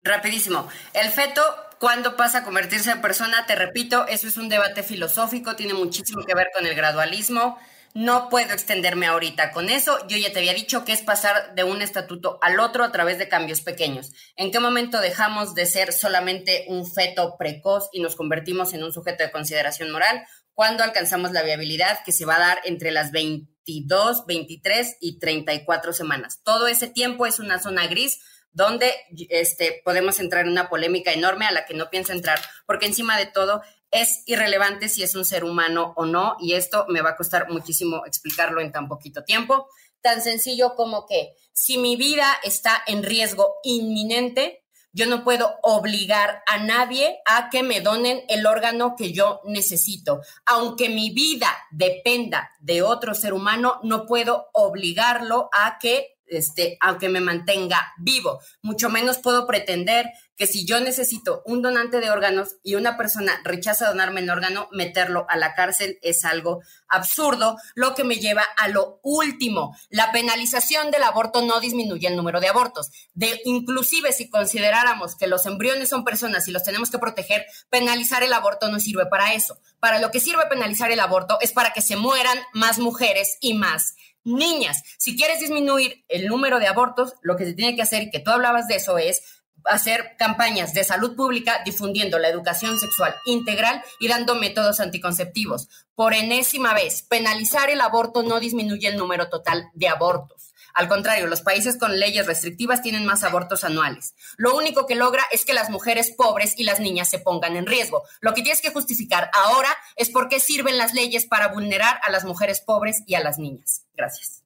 [0.01, 0.67] Rapidísimo.
[0.93, 1.41] El feto,
[1.77, 3.45] cuando pasa a convertirse en persona?
[3.45, 7.59] Te repito, eso es un debate filosófico, tiene muchísimo que ver con el gradualismo.
[7.93, 9.97] No puedo extenderme ahorita con eso.
[10.07, 13.17] Yo ya te había dicho que es pasar de un estatuto al otro a través
[13.17, 14.11] de cambios pequeños.
[14.35, 18.93] ¿En qué momento dejamos de ser solamente un feto precoz y nos convertimos en un
[18.93, 20.23] sujeto de consideración moral?
[20.59, 25.93] cuando alcanzamos la viabilidad que se va a dar entre las 22, 23 y 34
[25.93, 26.41] semanas.
[26.43, 28.19] Todo ese tiempo es una zona gris
[28.51, 28.93] donde
[29.29, 33.17] este, podemos entrar en una polémica enorme a la que no pienso entrar, porque encima
[33.17, 33.61] de todo
[33.91, 37.49] es irrelevante si es un ser humano o no, y esto me va a costar
[37.49, 39.67] muchísimo explicarlo en tan poquito tiempo.
[40.01, 46.41] Tan sencillo como que si mi vida está en riesgo inminente, yo no puedo obligar
[46.47, 50.21] a nadie a que me donen el órgano que yo necesito.
[50.45, 57.09] Aunque mi vida dependa de otro ser humano, no puedo obligarlo a que este, aunque
[57.09, 58.39] me mantenga vivo.
[58.61, 60.07] Mucho menos puedo pretender
[60.39, 64.69] que si yo necesito un donante de órganos y una persona rechaza donarme el órgano,
[64.71, 69.75] meterlo a la cárcel es algo absurdo, lo que me lleva a lo último.
[69.89, 72.89] La penalización del aborto no disminuye el número de abortos.
[73.13, 78.23] De, inclusive si consideráramos que los embriones son personas y los tenemos que proteger, penalizar
[78.23, 79.59] el aborto no sirve para eso.
[79.82, 83.55] Para lo que sirve penalizar el aborto es para que se mueran más mujeres y
[83.55, 83.95] más
[84.30, 84.84] niñas.
[84.97, 88.19] Si quieres disminuir el número de abortos, lo que se tiene que hacer, y que
[88.19, 89.21] tú hablabas de eso, es
[89.65, 95.67] hacer campañas de salud pública difundiendo la educación sexual integral y dando métodos anticonceptivos.
[95.95, 100.38] Por enésima vez, penalizar el aborto no disminuye el número total de abortos.
[100.74, 104.15] Al contrario, los países con leyes restrictivas tienen más abortos anuales.
[104.38, 107.65] Lo único que logra es que las mujeres pobres y las niñas se pongan en
[107.65, 108.03] riesgo.
[108.22, 112.11] Lo que tienes que justificar ahora es por qué sirven las leyes para vulnerar a
[112.11, 113.86] las mujeres pobres y a las niñas.
[113.95, 114.43] Gracias.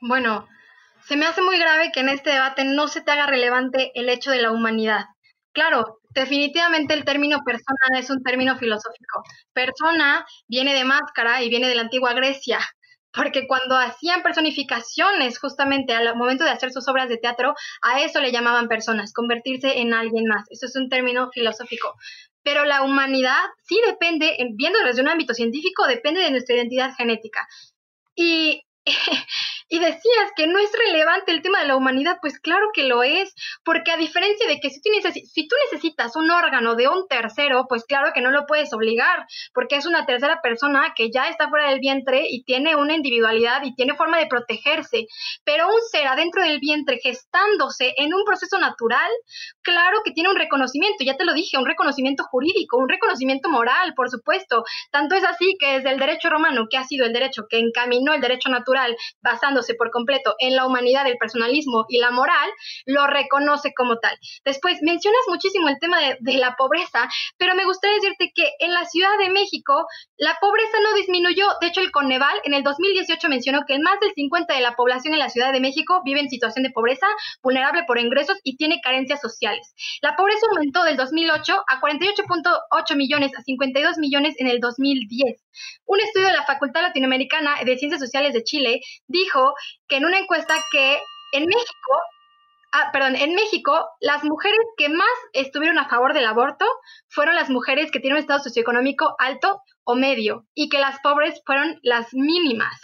[0.00, 0.48] Bueno,
[1.06, 4.08] se me hace muy grave que en este debate no se te haga relevante el
[4.08, 5.04] hecho de la humanidad.
[5.52, 9.22] Claro, definitivamente el término persona es un término filosófico.
[9.52, 12.58] Persona viene de máscara y viene de la antigua Grecia
[13.12, 18.20] porque cuando hacían personificaciones justamente al momento de hacer sus obras de teatro, a eso
[18.20, 20.44] le llamaban personas, convertirse en alguien más.
[20.50, 21.94] Eso es un término filosófico.
[22.42, 27.46] Pero la humanidad sí depende, viendo desde un ámbito científico, depende de nuestra identidad genética.
[28.14, 28.64] Y
[29.68, 33.02] y decías que no es relevante el tema de la humanidad, pues claro que lo
[33.02, 37.06] es, porque a diferencia de que si tú, si tú necesitas un órgano de un
[37.06, 41.28] tercero, pues claro que no lo puedes obligar, porque es una tercera persona que ya
[41.28, 45.06] está fuera del vientre y tiene una individualidad y tiene forma de protegerse,
[45.44, 49.10] pero un ser adentro del vientre gestándose en un proceso natural,
[49.62, 53.94] claro que tiene un reconocimiento, ya te lo dije, un reconocimiento jurídico, un reconocimiento moral,
[53.94, 57.44] por supuesto, tanto es así que desde el derecho romano, que ha sido el derecho
[57.48, 58.71] que encaminó el derecho natural,
[59.22, 62.50] basándose por completo en la humanidad, el personalismo y la moral,
[62.86, 64.16] lo reconoce como tal.
[64.44, 68.84] Después, mencionas muchísimo el tema de, la pobreza, pero me gustaría decirte que en la
[68.86, 71.46] Ciudad de México la pobreza no disminuyó.
[71.60, 75.14] De hecho, el Coneval en el 2018 mencionó que más del 50 de la población
[75.14, 77.06] en la Ciudad de México vive en situación de pobreza,
[77.42, 79.74] vulnerable por ingresos y tiene carencias sociales.
[80.00, 85.42] La pobreza aumentó del 2008 a 48.8 millones a 52 millones en el 2010.
[85.86, 88.61] Un estudio de la Facultad Latinoamericana de Ciencias Sociales de Chile
[89.06, 89.54] dijo
[89.88, 91.00] que en una encuesta que
[91.32, 91.92] en México,
[92.72, 96.66] ah, perdón, en México, las mujeres que más estuvieron a favor del aborto
[97.08, 101.40] fueron las mujeres que tienen un estado socioeconómico alto o medio y que las pobres
[101.44, 102.80] fueron las mínimas.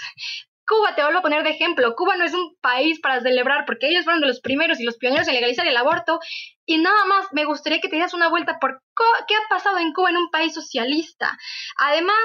[0.69, 3.89] Cuba, te vuelvo a poner de ejemplo, Cuba no es un país para celebrar porque
[3.89, 6.21] ellos fueron de los primeros y los pioneros en legalizar el aborto.
[6.67, 8.83] Y nada más, me gustaría que te dieras una vuelta por
[9.27, 11.39] qué ha pasado en Cuba en un país socialista.
[11.79, 12.23] Además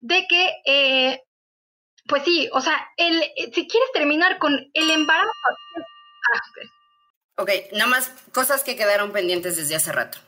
[0.00, 1.22] de que eh,
[2.08, 5.28] pues sí, o sea, el, eh, si quieres terminar con el embarazo.
[6.32, 10.18] Ah, ok, nada más cosas que quedaron pendientes desde hace rato.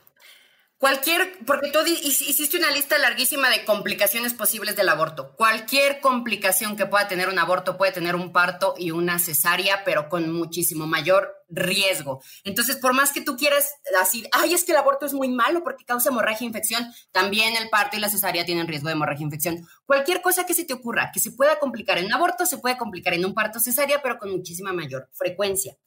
[0.81, 5.35] Cualquier, porque tú hiciste una lista larguísima de complicaciones posibles del aborto.
[5.35, 10.09] Cualquier complicación que pueda tener un aborto puede tener un parto y una cesárea, pero
[10.09, 12.23] con muchísimo mayor riesgo.
[12.43, 13.69] Entonces, por más que tú quieras
[14.01, 17.55] así, ay, es que el aborto es muy malo porque causa hemorragia e infección, también
[17.57, 19.67] el parto y la cesárea tienen riesgo de hemorragia e infección.
[19.85, 22.79] Cualquier cosa que se te ocurra que se pueda complicar en un aborto, se puede
[22.79, 25.77] complicar en un parto cesárea, pero con muchísima mayor frecuencia.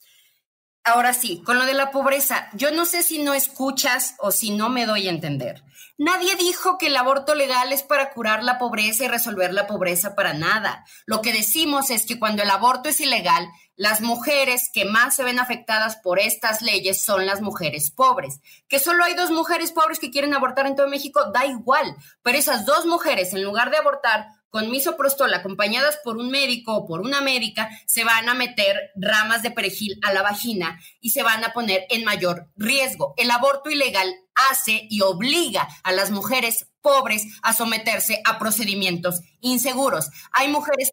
[0.86, 4.50] Ahora sí, con lo de la pobreza, yo no sé si no escuchas o si
[4.50, 5.64] no me doy a entender.
[5.96, 10.14] Nadie dijo que el aborto legal es para curar la pobreza y resolver la pobreza
[10.14, 10.84] para nada.
[11.06, 15.24] Lo que decimos es que cuando el aborto es ilegal, las mujeres que más se
[15.24, 18.40] ven afectadas por estas leyes son las mujeres pobres.
[18.68, 21.96] Que solo hay dos mujeres pobres que quieren abortar en todo México, da igual.
[22.22, 26.86] Pero esas dos mujeres, en lugar de abortar, con misoprostol acompañadas por un médico o
[26.86, 31.24] por una médica, se van a meter ramas de perejil a la vagina y se
[31.24, 33.14] van a poner en mayor riesgo.
[33.16, 34.14] El aborto ilegal
[34.52, 40.10] hace y obliga a las mujeres pobres a someterse a procedimientos inseguros.
[40.30, 40.92] Hay mujeres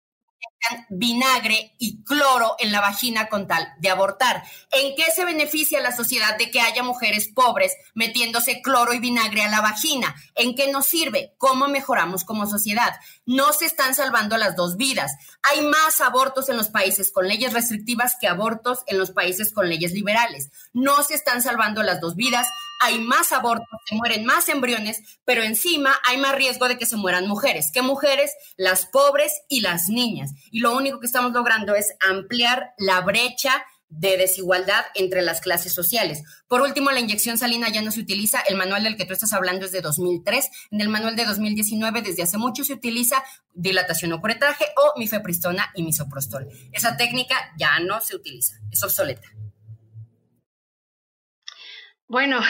[0.89, 4.43] vinagre y cloro en la vagina con tal de abortar.
[4.72, 9.41] ¿En qué se beneficia la sociedad de que haya mujeres pobres metiéndose cloro y vinagre
[9.41, 10.16] a la vagina?
[10.36, 11.34] ¿En qué nos sirve?
[11.38, 12.93] ¿Cómo mejoramos como sociedad?
[13.26, 15.12] No se están salvando las dos vidas.
[15.43, 19.68] Hay más abortos en los países con leyes restrictivas que abortos en los países con
[19.68, 20.51] leyes liberales.
[20.74, 22.47] No se están salvando las dos vidas.
[22.82, 26.97] Hay más abortos, se mueren más embriones, pero encima hay más riesgo de que se
[26.97, 27.71] mueran mujeres.
[27.73, 28.32] ¿Qué mujeres?
[28.57, 33.63] Las pobres y las niñas y lo único que estamos logrando es ampliar la brecha
[33.91, 36.23] de desigualdad entre las clases sociales.
[36.47, 38.39] Por último, la inyección salina ya no se utiliza.
[38.39, 40.49] El manual del que tú estás hablando es de 2003.
[40.71, 43.21] En el manual de 2019, desde hace mucho, se utiliza
[43.53, 46.47] dilatación o curetaje o mifepristona y misoprostol.
[46.71, 49.27] Esa técnica ya no se utiliza, es obsoleta.
[52.12, 52.41] Bueno,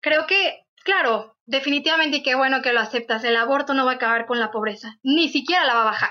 [0.00, 3.22] creo que, claro, definitivamente qué bueno que lo aceptas.
[3.22, 6.10] El aborto no va a acabar con la pobreza, ni siquiera la va a bajar.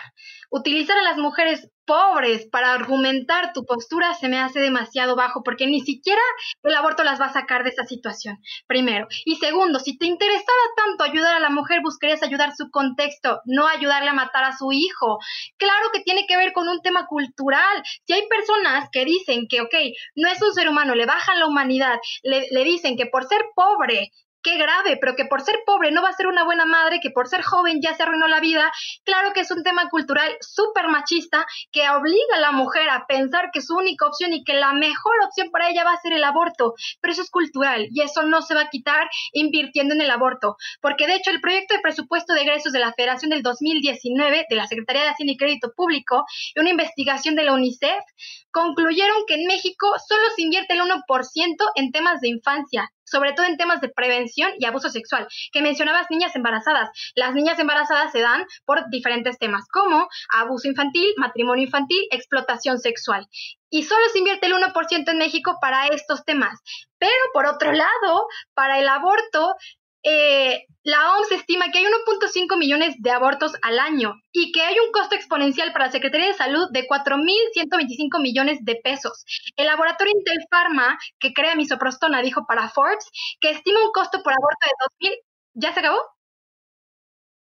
[0.49, 5.67] Utilizar a las mujeres pobres para argumentar tu postura se me hace demasiado bajo porque
[5.67, 6.21] ni siquiera
[6.63, 9.07] el aborto las va a sacar de esa situación, primero.
[9.25, 13.67] Y segundo, si te interesara tanto ayudar a la mujer, buscarías ayudar su contexto, no
[13.67, 15.19] ayudarle a matar a su hijo.
[15.57, 17.83] Claro que tiene que ver con un tema cultural.
[18.05, 19.75] Si hay personas que dicen que, ok,
[20.15, 23.41] no es un ser humano, le bajan la humanidad, le, le dicen que por ser
[23.55, 24.11] pobre
[24.45, 27.09] qué grave, pero que por ser pobre no va a ser una buena madre, que
[27.09, 28.71] por ser joven ya se arruinó la vida.
[29.03, 33.49] Claro que es un tema cultural súper machista que obliga a la mujer a pensar
[33.51, 36.23] que su única opción y que la mejor opción para ella va a ser el
[36.23, 40.11] aborto, pero eso es cultural y eso no se va a quitar invirtiendo en el
[40.11, 44.45] aborto, porque de hecho el proyecto de presupuesto de egresos de la Federación del 2019
[44.47, 46.23] de la Secretaría de Hacienda y Crédito Público
[46.53, 48.03] y una investigación de la UNICEF
[48.51, 51.01] concluyeron que en México solo se invierte el 1%
[51.75, 56.07] en temas de infancia sobre todo en temas de prevención y abuso sexual, que mencionabas
[56.09, 56.89] niñas embarazadas.
[57.15, 63.27] Las niñas embarazadas se dan por diferentes temas, como abuso infantil, matrimonio infantil, explotación sexual.
[63.69, 66.59] Y solo se invierte el 1% en México para estos temas.
[66.97, 69.55] Pero por otro lado, para el aborto
[70.05, 74.75] eh, la OMS estima que hay 1.5 millones de abortos al año y que hay
[74.77, 79.25] un costo exponencial para la Secretaría de Salud de 4.125 millones de pesos.
[79.57, 83.09] El laboratorio Intel Pharma, que crea misoprostona, dijo para Forbes
[83.41, 84.67] que estima un costo por aborto
[85.01, 85.13] de 2.000...
[85.55, 86.14] ¿Ya se acabó?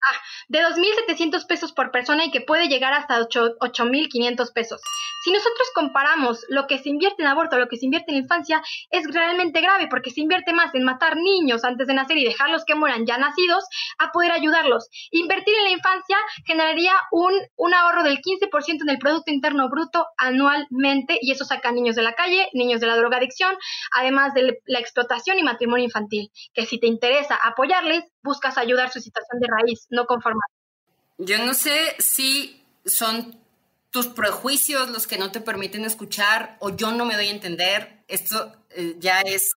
[0.07, 4.81] Ah, de 2.700 pesos por persona y que puede llegar hasta 8.500 pesos.
[5.23, 8.17] Si nosotros comparamos lo que se invierte en aborto a lo que se invierte en
[8.17, 12.25] infancia, es realmente grave porque se invierte más en matar niños antes de nacer y
[12.25, 13.65] dejarlos que mueran ya nacidos
[13.97, 14.87] a poder ayudarlos.
[15.09, 20.05] Invertir en la infancia generaría un, un ahorro del 15% en el Producto Interno Bruto
[20.17, 23.55] anualmente y eso saca niños de la calle, niños de la drogadicción,
[23.91, 28.99] además de la explotación y matrimonio infantil, que si te interesa apoyarles, buscas ayudar su
[28.99, 30.49] situación de raíz, no conformar.
[31.17, 33.39] Yo no sé si son
[33.89, 38.03] tus prejuicios los que no te permiten escuchar o yo no me doy a entender.
[38.09, 39.53] Esto eh, ya es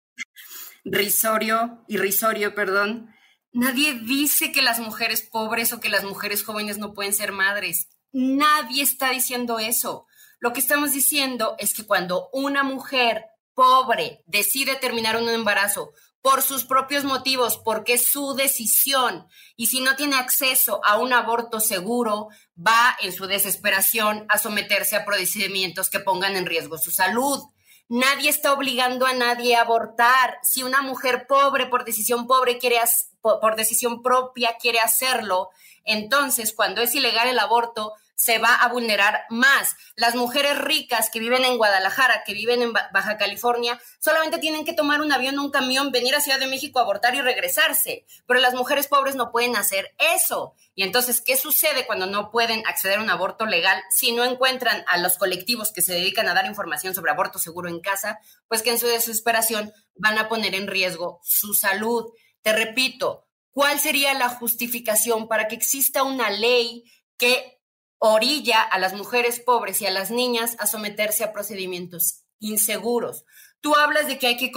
[0.85, 3.11] risorio, irrisorio, perdón.
[3.51, 7.87] Nadie dice que las mujeres pobres o que las mujeres jóvenes no pueden ser madres.
[8.11, 10.05] Nadie está diciendo eso.
[10.39, 15.91] Lo que estamos diciendo es que cuando una mujer pobre decide terminar un embarazo
[16.27, 19.29] por sus propios motivos, porque es su decisión.
[19.55, 22.27] Y si no tiene acceso a un aborto seguro,
[22.59, 27.39] va en su desesperación a someterse a procedimientos que pongan en riesgo su salud.
[27.87, 30.37] Nadie está obligando a nadie a abortar.
[30.43, 32.81] Si una mujer pobre por decisión pobre quiere
[33.21, 35.51] por decisión propia quiere hacerlo,
[35.85, 39.75] entonces cuando es ilegal el aborto, se va a vulnerar más.
[39.95, 44.73] Las mujeres ricas que viven en Guadalajara, que viven en Baja California, solamente tienen que
[44.73, 48.05] tomar un avión un camión, venir a Ciudad de México, abortar y regresarse.
[48.25, 50.55] Pero las mujeres pobres no pueden hacer eso.
[50.73, 54.83] Y entonces, ¿qué sucede cuando no pueden acceder a un aborto legal si no encuentran
[54.87, 58.19] a los colectivos que se dedican a dar información sobre aborto seguro en casa?
[58.47, 62.11] Pues que en su desesperación van a poner en riesgo su salud.
[62.41, 66.83] Te repito, ¿cuál sería la justificación para que exista una ley
[67.17, 67.56] que
[67.99, 73.25] orilla a las mujeres pobres y a las niñas a someterse a procedimientos inseguros.
[73.59, 74.51] Tú hablas de que hay que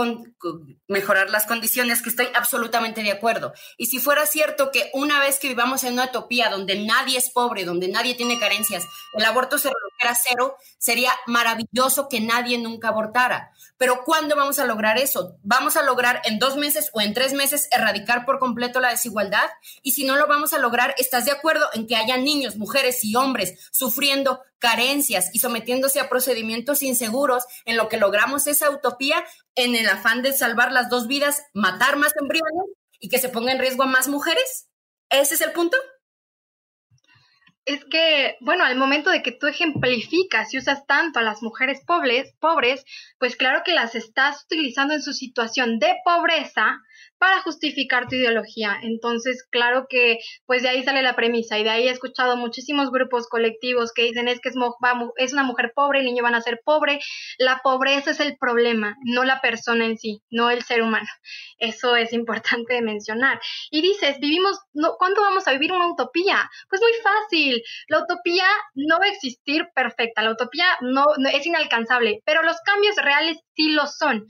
[0.87, 3.55] mejorar las condiciones, que estoy absolutamente de acuerdo.
[3.79, 7.31] Y si fuera cierto que una vez que vivamos en una utopía donde nadie es
[7.31, 8.85] pobre, donde nadie tiene carencias,
[9.15, 13.53] el aborto se redujera a cero, sería maravilloso que nadie nunca abortara.
[13.81, 15.39] Pero ¿cuándo vamos a lograr eso?
[15.43, 19.49] ¿Vamos a lograr en dos meses o en tres meses erradicar por completo la desigualdad?
[19.81, 23.03] Y si no lo vamos a lograr, ¿estás de acuerdo en que haya niños, mujeres
[23.05, 29.25] y hombres sufriendo carencias y sometiéndose a procedimientos inseguros en lo que logramos esa utopía
[29.55, 33.51] en el afán de salvar las dos vidas, matar más embriones y que se ponga
[33.51, 34.69] en riesgo a más mujeres?
[35.09, 35.79] ¿Ese es el punto?
[37.71, 41.81] Es que, bueno, al momento de que tú ejemplificas y usas tanto a las mujeres
[41.87, 42.85] pobres, pobres,
[43.19, 46.81] pues claro que las estás utilizando en su situación de pobreza
[47.19, 48.79] para justificar tu ideología.
[48.83, 52.91] Entonces, claro que pues de ahí sale la premisa y de ahí he escuchado muchísimos
[52.91, 56.61] grupos colectivos que dicen es que es, una mujer pobre, el niño van a ser
[56.65, 56.99] pobre.
[57.39, 61.09] La pobreza es el problema, no la persona en sí, no el ser humano.
[61.59, 63.41] Eso es importante mencionar.
[63.71, 66.51] Y dices, vivimos, no, ¿cuándo vamos a vivir una utopía?
[66.69, 67.63] Pues muy fácil.
[67.89, 72.97] La utopía no va a existir perfecta, la utopía no es inalcanzable, pero los cambios
[72.97, 74.27] reales sí lo son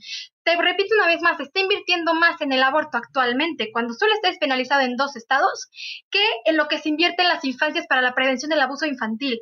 [0.57, 4.29] te repito una vez más, está invirtiendo más en el aborto actualmente, cuando solo está
[4.29, 5.69] despenalizado en dos estados,
[6.09, 9.39] que en lo que se invierte en las infancias para la prevención del abuso infantil.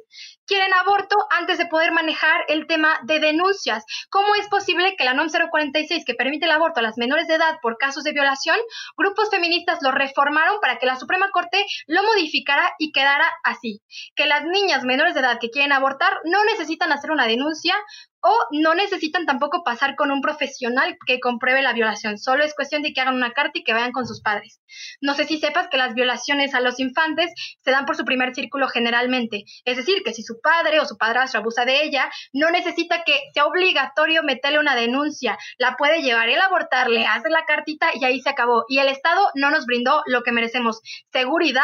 [0.50, 3.86] Quieren aborto antes de poder manejar el tema de denuncias.
[4.10, 7.36] ¿Cómo es posible que la NOM 046, que permite el aborto a las menores de
[7.36, 8.58] edad por casos de violación,
[8.98, 13.84] grupos feministas lo reformaron para que la Suprema Corte lo modificara y quedara así?
[14.16, 17.76] Que las niñas menores de edad que quieren abortar no necesitan hacer una denuncia
[18.22, 22.82] o no necesitan tampoco pasar con un profesional que compruebe la violación, solo es cuestión
[22.82, 24.60] de que hagan una carta y que vayan con sus padres.
[25.02, 27.32] No sé si sepas que las violaciones a los infantes
[27.64, 30.98] se dan por su primer círculo generalmente, es decir, que si su padre o su
[30.98, 36.30] padrastro abusa de ella, no necesita que sea obligatorio meterle una denuncia, la puede llevar
[36.30, 38.66] él a abortarle, hace la cartita y ahí se acabó.
[38.68, 40.82] Y el Estado no nos brindó lo que merecemos,
[41.12, 41.64] seguridad,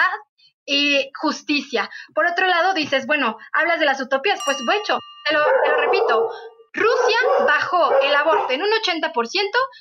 [0.65, 1.89] y justicia.
[2.13, 4.97] Por otro lado, dices, bueno, hablas de las utopías, pues hecho,
[5.27, 6.29] te lo, te lo repito,
[6.75, 9.13] Rusia bajó el aborto en un 80%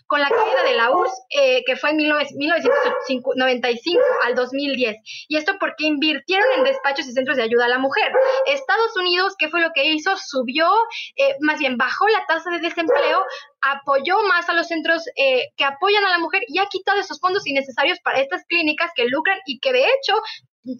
[0.07, 4.97] con la caída de la URSS, eh, que fue en 1995 al 2010.
[5.28, 8.12] Y esto porque invirtieron en despachos y centros de ayuda a la mujer.
[8.47, 10.16] Estados Unidos, ¿qué fue lo que hizo?
[10.16, 10.70] Subió,
[11.16, 13.24] eh, más bien bajó la tasa de desempleo,
[13.61, 17.20] apoyó más a los centros eh, que apoyan a la mujer y ha quitado esos
[17.20, 20.14] fondos innecesarios para estas clínicas que lucran y que de hecho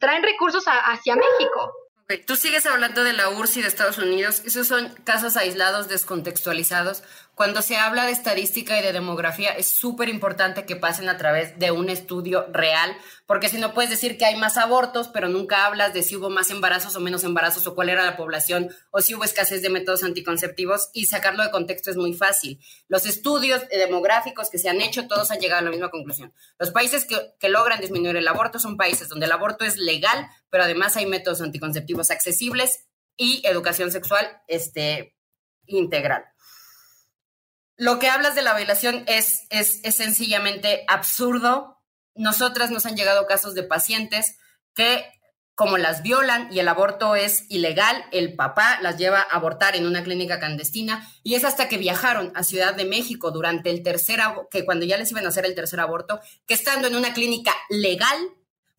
[0.01, 1.73] traen recursos hacia México.
[2.27, 4.43] Tú sigues hablando de la URSS y de Estados Unidos.
[4.45, 7.03] Esos son casos aislados, descontextualizados.
[7.35, 11.59] Cuando se habla de estadística y de demografía, es súper importante que pasen a través
[11.59, 15.66] de un estudio real, porque si no puedes decir que hay más abortos, pero nunca
[15.66, 19.01] hablas de si hubo más embarazos o menos embarazos o cuál era la población o
[19.01, 22.61] si hubo escasez de métodos anticonceptivos y sacarlo de contexto es muy fácil.
[22.87, 26.32] Los estudios demográficos que se han hecho, todos han llegado a la misma conclusión.
[26.57, 30.28] Los países que, que logran disminuir el aborto son países donde el aborto es legal,
[30.51, 35.16] pero además hay métodos anticonceptivos accesibles y educación sexual este,
[35.66, 36.26] integral
[37.77, 41.83] lo que hablas de la violación es, es, sencillamente absurdo.
[42.14, 44.37] Nosotras nos han llegado casos de pacientes
[44.75, 45.05] que
[45.57, 49.87] como las violan y el aborto es ilegal, el papá las lleva a abortar en
[49.87, 54.18] una clínica clandestina y es hasta que viajaron a Ciudad de México durante el tercer,
[54.51, 57.55] que cuando ya les iban a hacer el tercer aborto, que estando en una clínica
[57.70, 58.18] legal,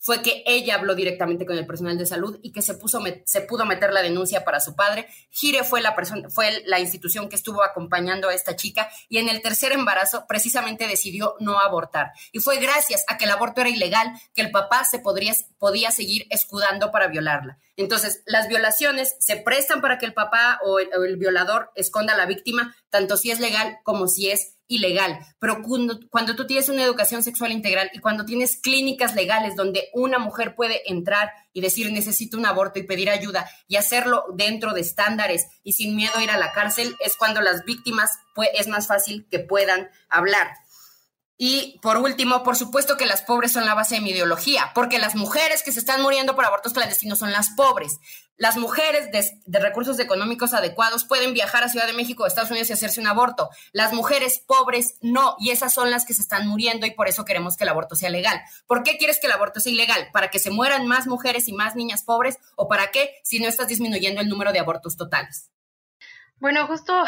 [0.06, 3.42] fue que ella habló directamente con el personal de salud y que se, puso, se
[3.42, 5.08] pudo meter la denuncia para su padre.
[5.32, 9.30] Gire fue la, persona, fue la institución que estuvo acompañando a esta chica y en
[9.30, 12.12] el tercer embarazo precisamente decidió no abortar.
[12.32, 15.90] Y fue gracias a que el aborto era ilegal que el papá se podría, podía
[15.90, 17.58] seguir escudando para violarla.
[17.78, 22.14] Entonces, las violaciones se prestan para que el papá o el, o el violador esconda
[22.14, 26.70] a la víctima, tanto si es legal como si es ilegal, pero cuando, tú tienes
[26.70, 31.62] una educación sexual integral y cuando tienes clínicas legales donde una mujer puede entrar y
[31.62, 36.14] decir necesito un aborto y pedir ayuda y hacerlo dentro de estándares y sin miedo
[36.16, 39.90] a ir a la cárcel, es cuando las víctimas pues, es más fácil que puedan
[40.10, 40.48] hablar.
[41.38, 45.00] Y por último, por supuesto que las pobres son la base de mi ideología, porque
[45.00, 48.00] las mujeres que se están muriendo por abortos clandestinos son las pobres.
[48.38, 52.70] Las mujeres de, recursos económicos adecuados pueden viajar a Ciudad de México o Estados Unidos
[52.70, 53.50] y hacerse un aborto.
[53.74, 57.26] Las mujeres pobres no, y esas son las que se están muriendo y por eso
[57.26, 58.42] queremos que el aborto sea legal.
[58.66, 60.10] ¿Por qué quieres que el aborto sea ilegal?
[60.12, 62.38] ¿Para que se mueran más mujeres y más niñas pobres?
[62.56, 65.50] ¿O para qué si no estás disminuyendo el número de abortos totales?
[66.38, 67.06] Bueno, justo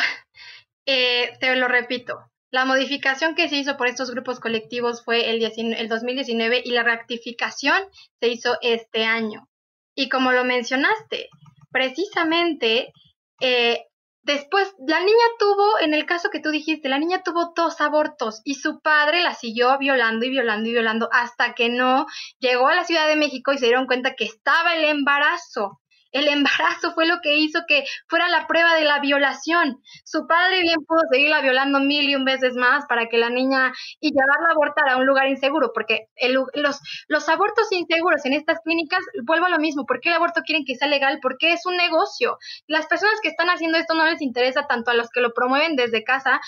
[0.85, 5.43] eh, te lo repito, la modificación que se hizo por estos grupos colectivos fue el,
[5.43, 7.81] el 2019 y la rectificación
[8.19, 9.47] se hizo este año.
[9.95, 11.29] Y como lo mencionaste,
[11.71, 12.93] precisamente
[13.41, 13.85] eh,
[14.23, 18.41] después la niña tuvo, en el caso que tú dijiste, la niña tuvo dos abortos
[18.43, 22.05] y su padre la siguió violando y violando y violando hasta que no
[22.39, 25.81] llegó a la Ciudad de México y se dieron cuenta que estaba el embarazo.
[26.11, 29.81] El embarazo fue lo que hizo que fuera la prueba de la violación.
[30.03, 33.73] Su padre bien pudo seguirla violando mil y un veces más para que la niña
[33.99, 36.07] y llevarla a abortar a un lugar inseguro, porque
[36.53, 40.41] los, los abortos inseguros en estas clínicas, vuelvo a lo mismo, ¿por qué el aborto
[40.45, 41.19] quieren que sea legal?
[41.21, 42.37] Porque es un negocio.
[42.67, 45.75] Las personas que están haciendo esto no les interesa tanto a los que lo promueven
[45.75, 46.39] desde casa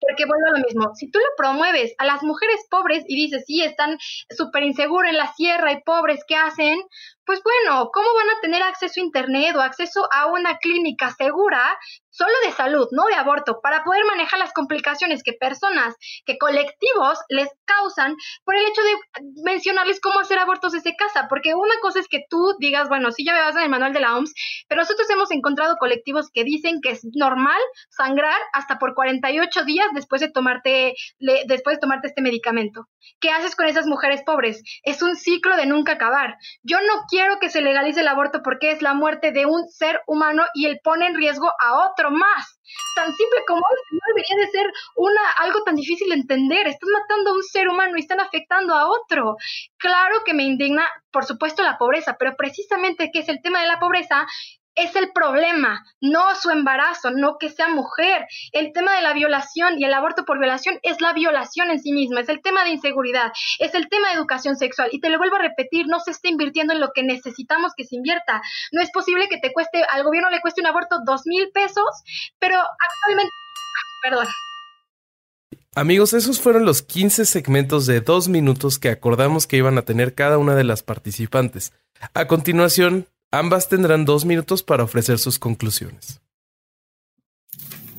[0.00, 3.44] Porque vuelve a lo mismo, si tú lo promueves a las mujeres pobres y dices,
[3.46, 3.98] sí, están
[4.30, 6.78] súper inseguras en la sierra y pobres, ¿qué hacen?
[7.24, 11.76] Pues bueno, ¿cómo van a tener acceso a Internet o acceso a una clínica segura
[12.18, 15.94] solo de salud, no de aborto, para poder manejar las complicaciones que personas,
[16.26, 21.54] que colectivos les causan por el hecho de mencionarles cómo hacer abortos desde casa, porque
[21.54, 24.00] una cosa es que tú digas, bueno, sí ya me vas en el manual de
[24.00, 24.34] la OMS,
[24.68, 27.60] pero nosotros hemos encontrado colectivos que dicen que es normal
[27.90, 32.88] sangrar hasta por 48 días después de tomarte después de tomarte este medicamento.
[33.20, 34.62] ¿Qué haces con esas mujeres pobres?
[34.82, 36.36] Es un ciclo de nunca acabar.
[36.62, 40.00] Yo no quiero que se legalice el aborto porque es la muerte de un ser
[40.06, 42.60] humano y él pone en riesgo a otro más.
[42.94, 46.66] Tan simple como no debería de ser una, algo tan difícil de entender.
[46.66, 49.36] Están matando a un ser humano y están afectando a otro.
[49.76, 53.68] Claro que me indigna, por supuesto, la pobreza, pero precisamente que es el tema de
[53.68, 54.26] la pobreza,
[54.78, 58.26] es el problema, no su embarazo, no que sea mujer.
[58.52, 61.92] El tema de la violación y el aborto por violación es la violación en sí
[61.92, 64.88] misma, es el tema de inseguridad, es el tema de educación sexual.
[64.92, 67.84] Y te lo vuelvo a repetir, no se está invirtiendo en lo que necesitamos que
[67.84, 68.40] se invierta.
[68.72, 72.02] No es posible que te cueste, al gobierno le cueste un aborto dos mil pesos,
[72.38, 73.32] pero actualmente,
[74.02, 74.26] perdón.
[75.74, 80.14] Amigos, esos fueron los 15 segmentos de dos minutos que acordamos que iban a tener
[80.14, 81.72] cada una de las participantes.
[82.14, 86.20] A continuación, Ambas tendrán dos minutos para ofrecer sus conclusiones.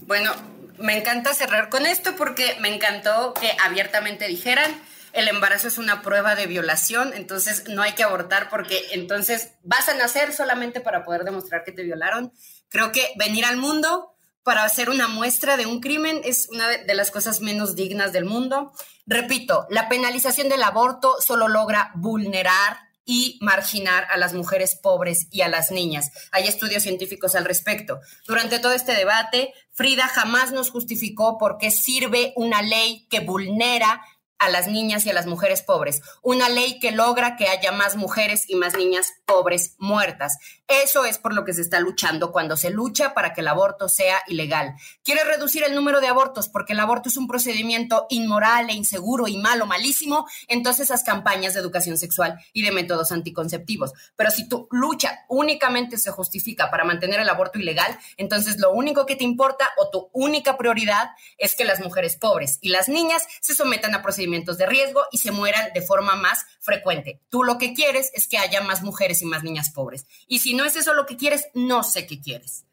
[0.02, 0.32] Bueno,
[0.80, 4.72] me encanta cerrar con esto porque me encantó que abiertamente dijeran
[5.14, 9.90] el embarazo es una prueba de violación, entonces no hay que abortar porque entonces vas
[9.90, 12.32] a nacer solamente para poder demostrar que te violaron.
[12.70, 14.14] Creo que venir al mundo
[14.44, 18.26] para hacer una muestra de un crimen es una de las cosas menos dignas del
[18.26, 18.72] mundo.
[19.06, 22.78] Repito, la penalización del aborto solo logra vulnerar
[23.12, 26.12] y marginar a las mujeres pobres y a las niñas.
[26.32, 28.00] Hay estudios científicos al respecto.
[28.28, 34.04] Durante todo este debate, Frida jamás nos justificó por qué sirve una ley que vulnera
[34.38, 36.04] a las niñas y a las mujeres pobres.
[36.22, 40.38] Una ley que logra que haya más mujeres y más niñas pobres muertas.
[40.70, 43.90] Eso es por lo que se está luchando cuando se lucha para que el aborto
[43.90, 44.76] sea ilegal.
[45.04, 49.28] Quiere reducir el número de abortos porque el aborto es un procedimiento inmoral e inseguro
[49.28, 50.28] y malo, malísimo.
[50.48, 53.94] Entonces esas campañas de educación sexual y de métodos anticonceptivos.
[54.16, 59.08] Pero si tu lucha únicamente se justifica para mantener el aborto ilegal, entonces lo único
[59.08, 61.10] que te importa o tu única prioridad
[61.40, 65.18] es que las mujeres pobres y las niñas se sometan a procedimientos de riesgo y
[65.18, 67.22] se mueran de forma más frecuente.
[67.30, 70.06] Tú lo que quieres es que haya más mujeres y más niñas pobres.
[70.28, 72.66] Y si no es eso lo que quieres, no sé qué quieres.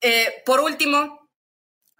[0.00, 1.28] Eh, por último,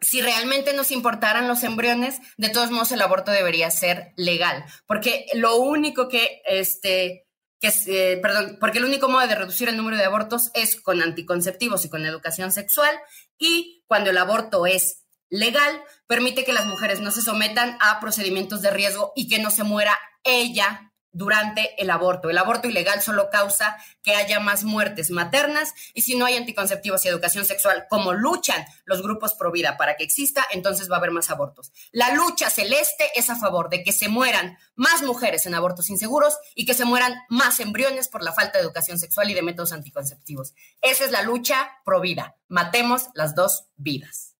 [0.00, 5.26] si realmente nos importaran los embriones, de todos modos el aborto debería ser legal, porque
[5.34, 7.26] lo único que, este,
[7.60, 11.02] que eh, perdón, porque el único modo de reducir el número de abortos es con
[11.02, 12.96] anticonceptivos y con educación sexual,
[13.36, 18.62] y cuando el aborto es legal permite que las mujeres no se sometan a procedimientos
[18.62, 22.30] de riesgo y que no se muera ella durante el aborto.
[22.30, 27.04] El aborto ilegal solo causa que haya más muertes maternas y si no hay anticonceptivos
[27.04, 30.98] y educación sexual como luchan los grupos pro vida para que exista, entonces va a
[30.98, 31.72] haber más abortos.
[31.92, 36.38] La lucha celeste es a favor de que se mueran más mujeres en abortos inseguros
[36.54, 39.72] y que se mueran más embriones por la falta de educación sexual y de métodos
[39.72, 40.54] anticonceptivos.
[40.82, 42.36] Esa es la lucha pro vida.
[42.48, 44.36] Matemos las dos vidas.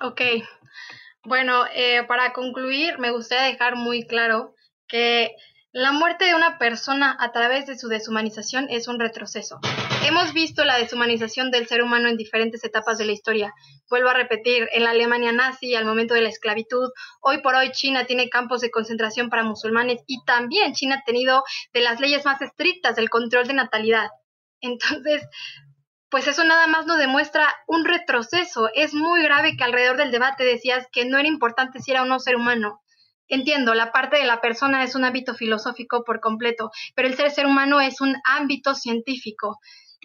[0.00, 0.20] Ok.
[1.24, 4.54] Bueno, eh, para concluir, me gustaría dejar muy claro
[4.86, 5.36] que
[5.72, 9.60] la muerte de una persona a través de su deshumanización es un retroceso.
[10.06, 13.52] Hemos visto la deshumanización del ser humano en diferentes etapas de la historia.
[13.90, 16.88] Vuelvo a repetir, en la Alemania nazi, al momento de la esclavitud,
[17.20, 21.44] hoy por hoy China tiene campos de concentración para musulmanes y también China ha tenido
[21.74, 24.08] de las leyes más estrictas del control de natalidad.
[24.62, 25.22] Entonces,
[26.08, 28.70] pues eso nada más nos demuestra un retroceso.
[28.72, 32.06] Es muy grave que alrededor del debate decías que no era importante si era o
[32.06, 32.80] no ser humano.
[33.28, 37.30] Entiendo, la parte de la persona es un ámbito filosófico por completo, pero el ser
[37.30, 39.58] ser humano es un ámbito científico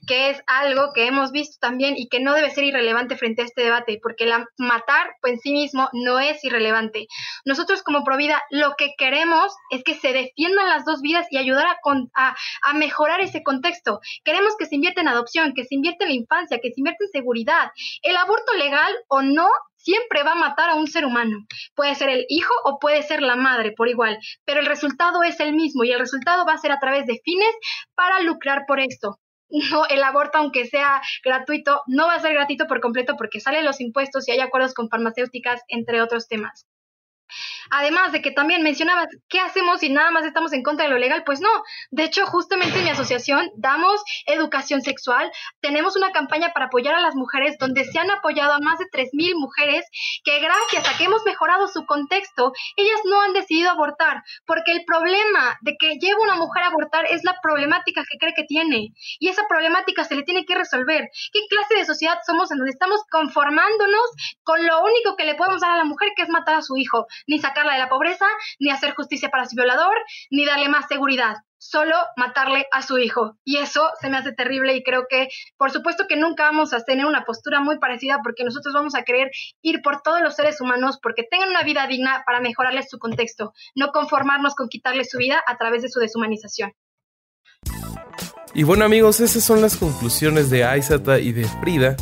[0.07, 3.45] que es algo que hemos visto también y que no debe ser irrelevante frente a
[3.45, 7.07] este debate, porque la matar pues, en sí mismo no es irrelevante.
[7.45, 11.67] Nosotros como Provida lo que queremos es que se defiendan las dos vidas y ayudar
[11.67, 13.99] a, a, mejorar ese contexto.
[14.23, 17.03] Queremos que se invierta en adopción, que se invierta en la infancia, que se invierta
[17.05, 17.71] en seguridad.
[18.01, 19.47] El aborto legal o no
[19.83, 21.45] siempre va a matar a un ser humano.
[21.75, 25.39] Puede ser el hijo o puede ser la madre por igual, pero el resultado es
[25.39, 27.55] el mismo y el resultado va a ser a través de fines
[27.95, 29.19] para lucrar por esto
[29.53, 33.65] no, el aborto, aunque sea gratuito, no va a ser gratuito por completo porque salen
[33.65, 36.65] los impuestos y hay acuerdos con farmacéuticas, entre otros temas.
[37.69, 40.97] Además de que también mencionabas, ¿qué hacemos si nada más estamos en contra de lo
[40.97, 41.23] legal?
[41.25, 41.49] Pues no,
[41.91, 45.31] de hecho, justamente en mi asociación damos educación sexual,
[45.61, 48.85] tenemos una campaña para apoyar a las mujeres donde se han apoyado a más de
[48.85, 49.85] 3.000 mujeres
[50.23, 54.85] que gracias a que hemos mejorado su contexto, ellas no han decidido abortar, porque el
[54.85, 58.93] problema de que lleva una mujer a abortar es la problemática que cree que tiene,
[59.19, 61.09] y esa problemática se le tiene que resolver.
[61.31, 64.09] ¿Qué clase de sociedad somos en donde estamos conformándonos
[64.43, 66.77] con lo único que le podemos dar a la mujer, que es matar a su
[66.77, 67.07] hijo?
[67.27, 68.25] Ni sacarla de la pobreza,
[68.59, 69.95] ni hacer justicia para su violador,
[70.29, 73.37] ni darle más seguridad solo matarle a su hijo.
[73.45, 76.83] Y eso se me hace terrible y creo que, por supuesto que nunca vamos a
[76.83, 79.31] tener una postura muy parecida porque nosotros vamos a querer
[79.61, 83.53] ir por todos los seres humanos porque tengan una vida digna para mejorarles su contexto,
[83.75, 86.73] no conformarnos con quitarles su vida a través de su deshumanización.
[88.53, 91.95] Y bueno amigos, esas son las conclusiones de Aizata y de Frida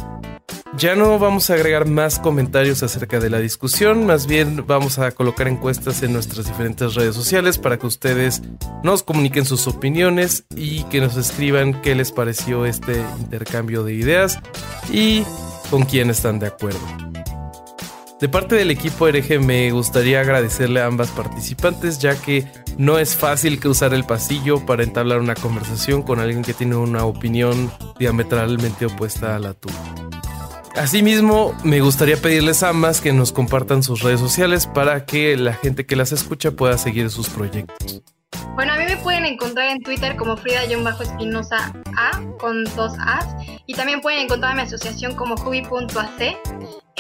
[0.77, 5.11] ya no vamos a agregar más comentarios acerca de la discusión, más bien vamos a
[5.11, 8.41] colocar encuestas en nuestras diferentes redes sociales para que ustedes
[8.83, 14.39] nos comuniquen sus opiniones y que nos escriban qué les pareció este intercambio de ideas
[14.91, 15.23] y
[15.69, 16.79] con quién están de acuerdo.
[18.21, 22.45] De parte del equipo hereje me gustaría agradecerle a ambas participantes ya que
[22.77, 27.03] no es fácil cruzar el pasillo para entablar una conversación con alguien que tiene una
[27.03, 30.10] opinión diametralmente opuesta a la tuya.
[30.75, 35.53] Asimismo, me gustaría pedirles a ambas que nos compartan sus redes sociales para que la
[35.53, 38.01] gente que las escucha pueda seguir sus proyectos.
[38.55, 43.25] Bueno, a mí me pueden encontrar en Twitter como Frida-Espinosa A con dos A's
[43.65, 46.37] y también pueden encontrar mi asociación como Jubi.ac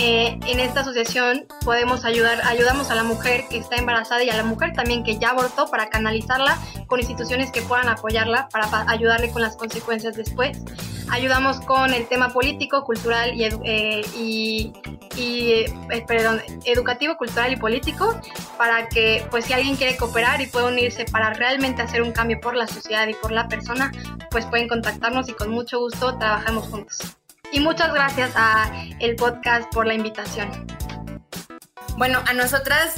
[0.03, 4.35] eh, en esta asociación podemos ayudar, ayudamos a la mujer que está embarazada y a
[4.35, 6.57] la mujer también que ya abortó para canalizarla
[6.87, 10.57] con instituciones que puedan apoyarla para ayudarle con las consecuencias después.
[11.11, 14.73] Ayudamos con el tema político, cultural y, eh,
[15.17, 18.19] eh, perdón, educativo, cultural y político
[18.57, 22.39] para que pues si alguien quiere cooperar y puede unirse para realmente hacer un cambio
[22.41, 23.91] por la sociedad y por la persona,
[24.31, 27.20] pues pueden contactarnos y con mucho gusto trabajamos juntos.
[27.51, 30.49] Y muchas gracias a el podcast por la invitación.
[31.97, 32.95] Bueno, a nosotras,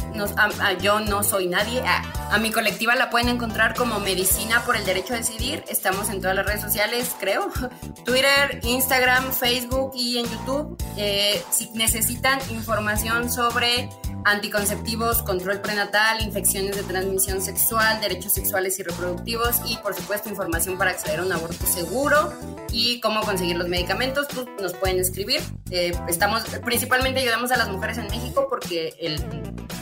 [0.81, 5.13] yo no soy nadie, a, mi colectiva la pueden encontrar como Medicina por el Derecho
[5.13, 5.63] a Decidir.
[5.67, 7.51] Estamos en todas las redes sociales, creo.
[8.05, 10.81] Twitter, Instagram, Facebook y en YouTube.
[10.95, 13.89] Eh, si necesitan información sobre
[14.25, 20.77] anticonceptivos, control prenatal, infecciones de transmisión sexual, derechos sexuales y reproductivos y por supuesto información
[20.77, 22.33] para acceder a un aborto seguro
[22.71, 25.41] y cómo conseguir los medicamentos, pues nos pueden escribir.
[25.71, 29.23] Eh, estamos, principalmente ayudamos a las mujeres en México porque el,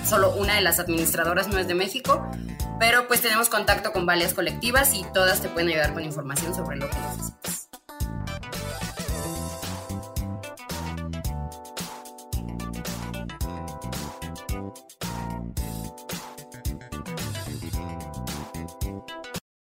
[0.05, 2.25] solo una de las administradoras no es de México,
[2.79, 6.77] pero pues tenemos contacto con varias colectivas y todas te pueden ayudar con información sobre
[6.77, 7.60] lo que necesitas.